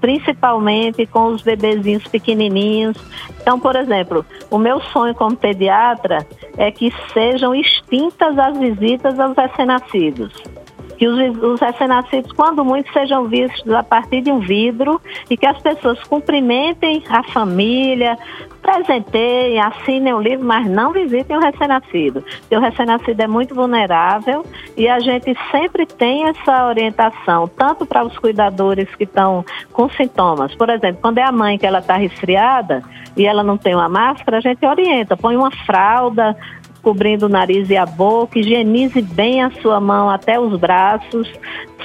principalmente 0.00 1.06
com 1.06 1.28
os 1.28 1.42
bebezinhos 1.42 2.06
pequenininhos. 2.06 2.96
Então, 3.40 3.58
por 3.58 3.74
exemplo, 3.76 4.24
o 4.50 4.58
meu 4.58 4.80
sonho 4.80 5.14
como 5.14 5.36
pediatra 5.36 6.26
é 6.56 6.70
que 6.70 6.92
sejam 7.12 7.54
extintas 7.54 8.38
as 8.38 8.58
visitas 8.58 9.18
aos 9.18 9.36
recém-nascidos 9.36 10.53
que 10.96 11.06
os, 11.06 11.42
os 11.42 11.60
recém-nascidos, 11.60 12.32
quando 12.32 12.64
muito, 12.64 12.92
sejam 12.92 13.24
vistos 13.24 13.72
a 13.72 13.82
partir 13.82 14.22
de 14.22 14.30
um 14.30 14.38
vidro 14.38 15.00
e 15.28 15.36
que 15.36 15.46
as 15.46 15.60
pessoas 15.60 16.02
cumprimentem 16.04 17.02
a 17.08 17.22
família, 17.22 18.18
presenteiem, 18.64 19.60
assinem 19.60 20.14
o 20.14 20.20
livro, 20.20 20.44
mas 20.44 20.66
não 20.66 20.90
visitem 20.90 21.36
o 21.36 21.40
recém-nascido. 21.40 22.24
Porque 22.40 22.56
o 22.56 22.60
recém-nascido 22.60 23.20
é 23.20 23.26
muito 23.26 23.54
vulnerável 23.54 24.44
e 24.76 24.88
a 24.88 24.98
gente 25.00 25.36
sempre 25.50 25.84
tem 25.84 26.28
essa 26.28 26.66
orientação, 26.66 27.46
tanto 27.46 27.84
para 27.84 28.04
os 28.04 28.16
cuidadores 28.18 28.88
que 28.96 29.04
estão 29.04 29.44
com 29.72 29.88
sintomas. 29.90 30.54
Por 30.54 30.70
exemplo, 30.70 30.98
quando 31.02 31.18
é 31.18 31.22
a 31.22 31.32
mãe 31.32 31.58
que 31.58 31.66
ela 31.66 31.80
está 31.80 31.96
resfriada 31.96 32.82
e 33.14 33.26
ela 33.26 33.42
não 33.42 33.58
tem 33.58 33.74
uma 33.74 33.88
máscara, 33.88 34.38
a 34.38 34.40
gente 34.40 34.64
orienta, 34.64 35.16
põe 35.16 35.36
uma 35.36 35.50
fralda, 35.50 36.34
cobrindo 36.84 37.26
o 37.26 37.28
nariz 37.28 37.70
e 37.70 37.76
a 37.76 37.86
boca, 37.86 38.38
higienize 38.38 39.00
bem 39.00 39.42
a 39.42 39.50
sua 39.62 39.80
mão 39.80 40.10
até 40.10 40.38
os 40.38 40.60
braços, 40.60 41.26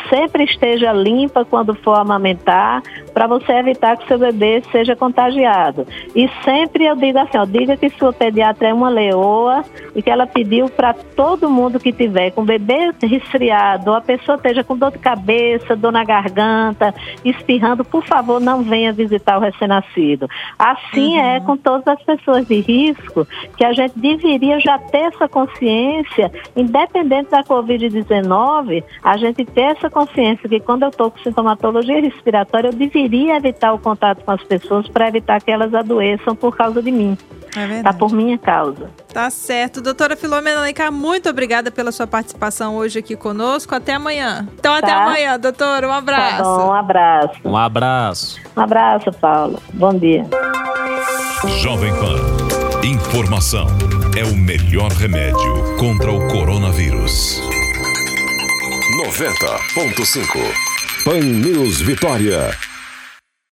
sempre 0.10 0.44
esteja 0.44 0.94
limpa 0.94 1.44
quando 1.44 1.76
for 1.76 1.96
amamentar, 1.96 2.82
para 3.14 3.28
você 3.28 3.52
evitar 3.54 3.98
que 3.98 4.08
seu 4.08 4.18
bebê 4.18 4.62
seja 4.72 4.96
contagiado. 4.96 5.86
E 6.16 6.30
sempre 6.44 6.86
eu 6.86 6.96
digo 6.96 7.20
assim, 7.20 7.38
ó, 7.38 7.46
diga 7.46 7.76
que 7.76 7.90
sua 7.92 8.14
pediatra 8.14 8.70
é 8.70 8.74
uma 8.74 8.90
leoa 8.90 9.64
e 9.96 10.02
que 10.02 10.10
ela 10.10 10.26
pediu 10.26 10.70
para 10.70 10.94
todo 10.94 11.50
mundo 11.50 11.80
que 11.80 11.92
tiver 11.92 12.32
com 12.32 12.46
bebê 12.46 12.92
resfriado, 13.02 13.92
ou 13.92 13.98
a 13.98 14.02
pessoa 14.02 14.36
esteja 14.36 14.64
com 14.64 14.78
dor 14.78 14.92
de 14.92 15.00
cabeça, 15.00 15.76
dor 15.76 15.92
na 15.92 16.04
garganta, 16.04 16.94
espirrando, 17.26 17.84
por 17.84 18.06
favor, 18.06 18.40
não 18.40 18.64
venha 18.64 18.94
visitar 18.94 19.38
o 19.38 19.42
recém-nascido. 19.42 20.28
Assim 20.58 21.18
é 21.18 21.22
uhum. 21.22 21.36
é 21.36 21.40
com 21.42 21.58
todas 21.58 21.88
as 21.88 22.02
pessoas 22.04 22.48
de 22.48 22.60
risco 22.62 23.28
que 23.58 23.66
a 23.66 23.74
gente 23.74 23.98
deveria 23.98 24.60
já 24.60 24.78
ter 24.78 25.14
essa 25.14 25.28
consciência, 25.28 26.32
independente 26.56 27.32
da 27.32 27.44
Covid-19, 27.44 28.84
a 29.04 29.18
gente 29.18 29.46
ter 29.46 29.62
essa 29.62 29.89
consciência 29.90 30.48
que 30.48 30.60
quando 30.60 30.84
eu 30.84 30.90
estou 30.90 31.12
com 31.12 31.20
sintomatologia 31.20 32.02
respiratória, 32.02 32.70
eu 32.70 32.74
deveria 32.74 33.38
evitar 33.38 33.74
o 33.74 33.80
contato 33.80 34.24
com 34.24 34.32
as 34.32 34.44
pessoas 34.44 34.88
para 34.88 35.08
evitar 35.08 35.42
que 35.42 35.52
elas 35.52 35.74
adoeçam 35.74 36.36
por 36.36 36.56
causa 36.56 36.82
de 36.82 36.92
mim. 36.92 37.18
É 37.56 37.66
verdade. 37.66 37.84
Tá 37.84 37.94
por 37.94 38.14
minha 38.14 38.38
causa. 38.38 38.90
Tá 39.12 39.30
certo. 39.30 39.82
Doutora 39.82 40.16
Filomena 40.16 40.60
Alencar, 40.60 40.92
muito 40.92 41.30
obrigada 41.30 41.72
pela 41.72 41.92
sua 41.92 42.06
participação 42.06 42.76
hoje 42.76 43.00
aqui 43.00 43.16
conosco. 43.16 43.74
Até 43.74 43.94
amanhã. 43.94 44.48
Então, 44.54 44.74
até 44.74 44.88
tá. 44.88 45.04
amanhã, 45.04 45.40
doutora. 45.40 45.88
Um 45.88 45.94
abraço. 45.94 46.38
Tá 46.38 46.44
bom, 46.44 46.68
um 46.68 46.74
abraço. 46.74 47.40
Um 47.44 47.58
abraço. 47.58 48.42
Um 48.56 48.62
abraço, 48.62 49.12
Paulo. 49.20 49.60
Bom 49.74 49.94
dia. 49.94 50.26
Jovem 51.62 51.92
Pan. 51.96 52.60
Informação 52.86 53.68
é 54.18 54.24
o 54.24 54.36
melhor 54.36 54.92
remédio 54.92 55.78
contra 55.78 56.12
o 56.12 56.28
coronavírus. 56.28 57.42
90.5 59.00 60.54
Pan 61.06 61.42
News 61.42 61.82
Vitória. 61.82 62.69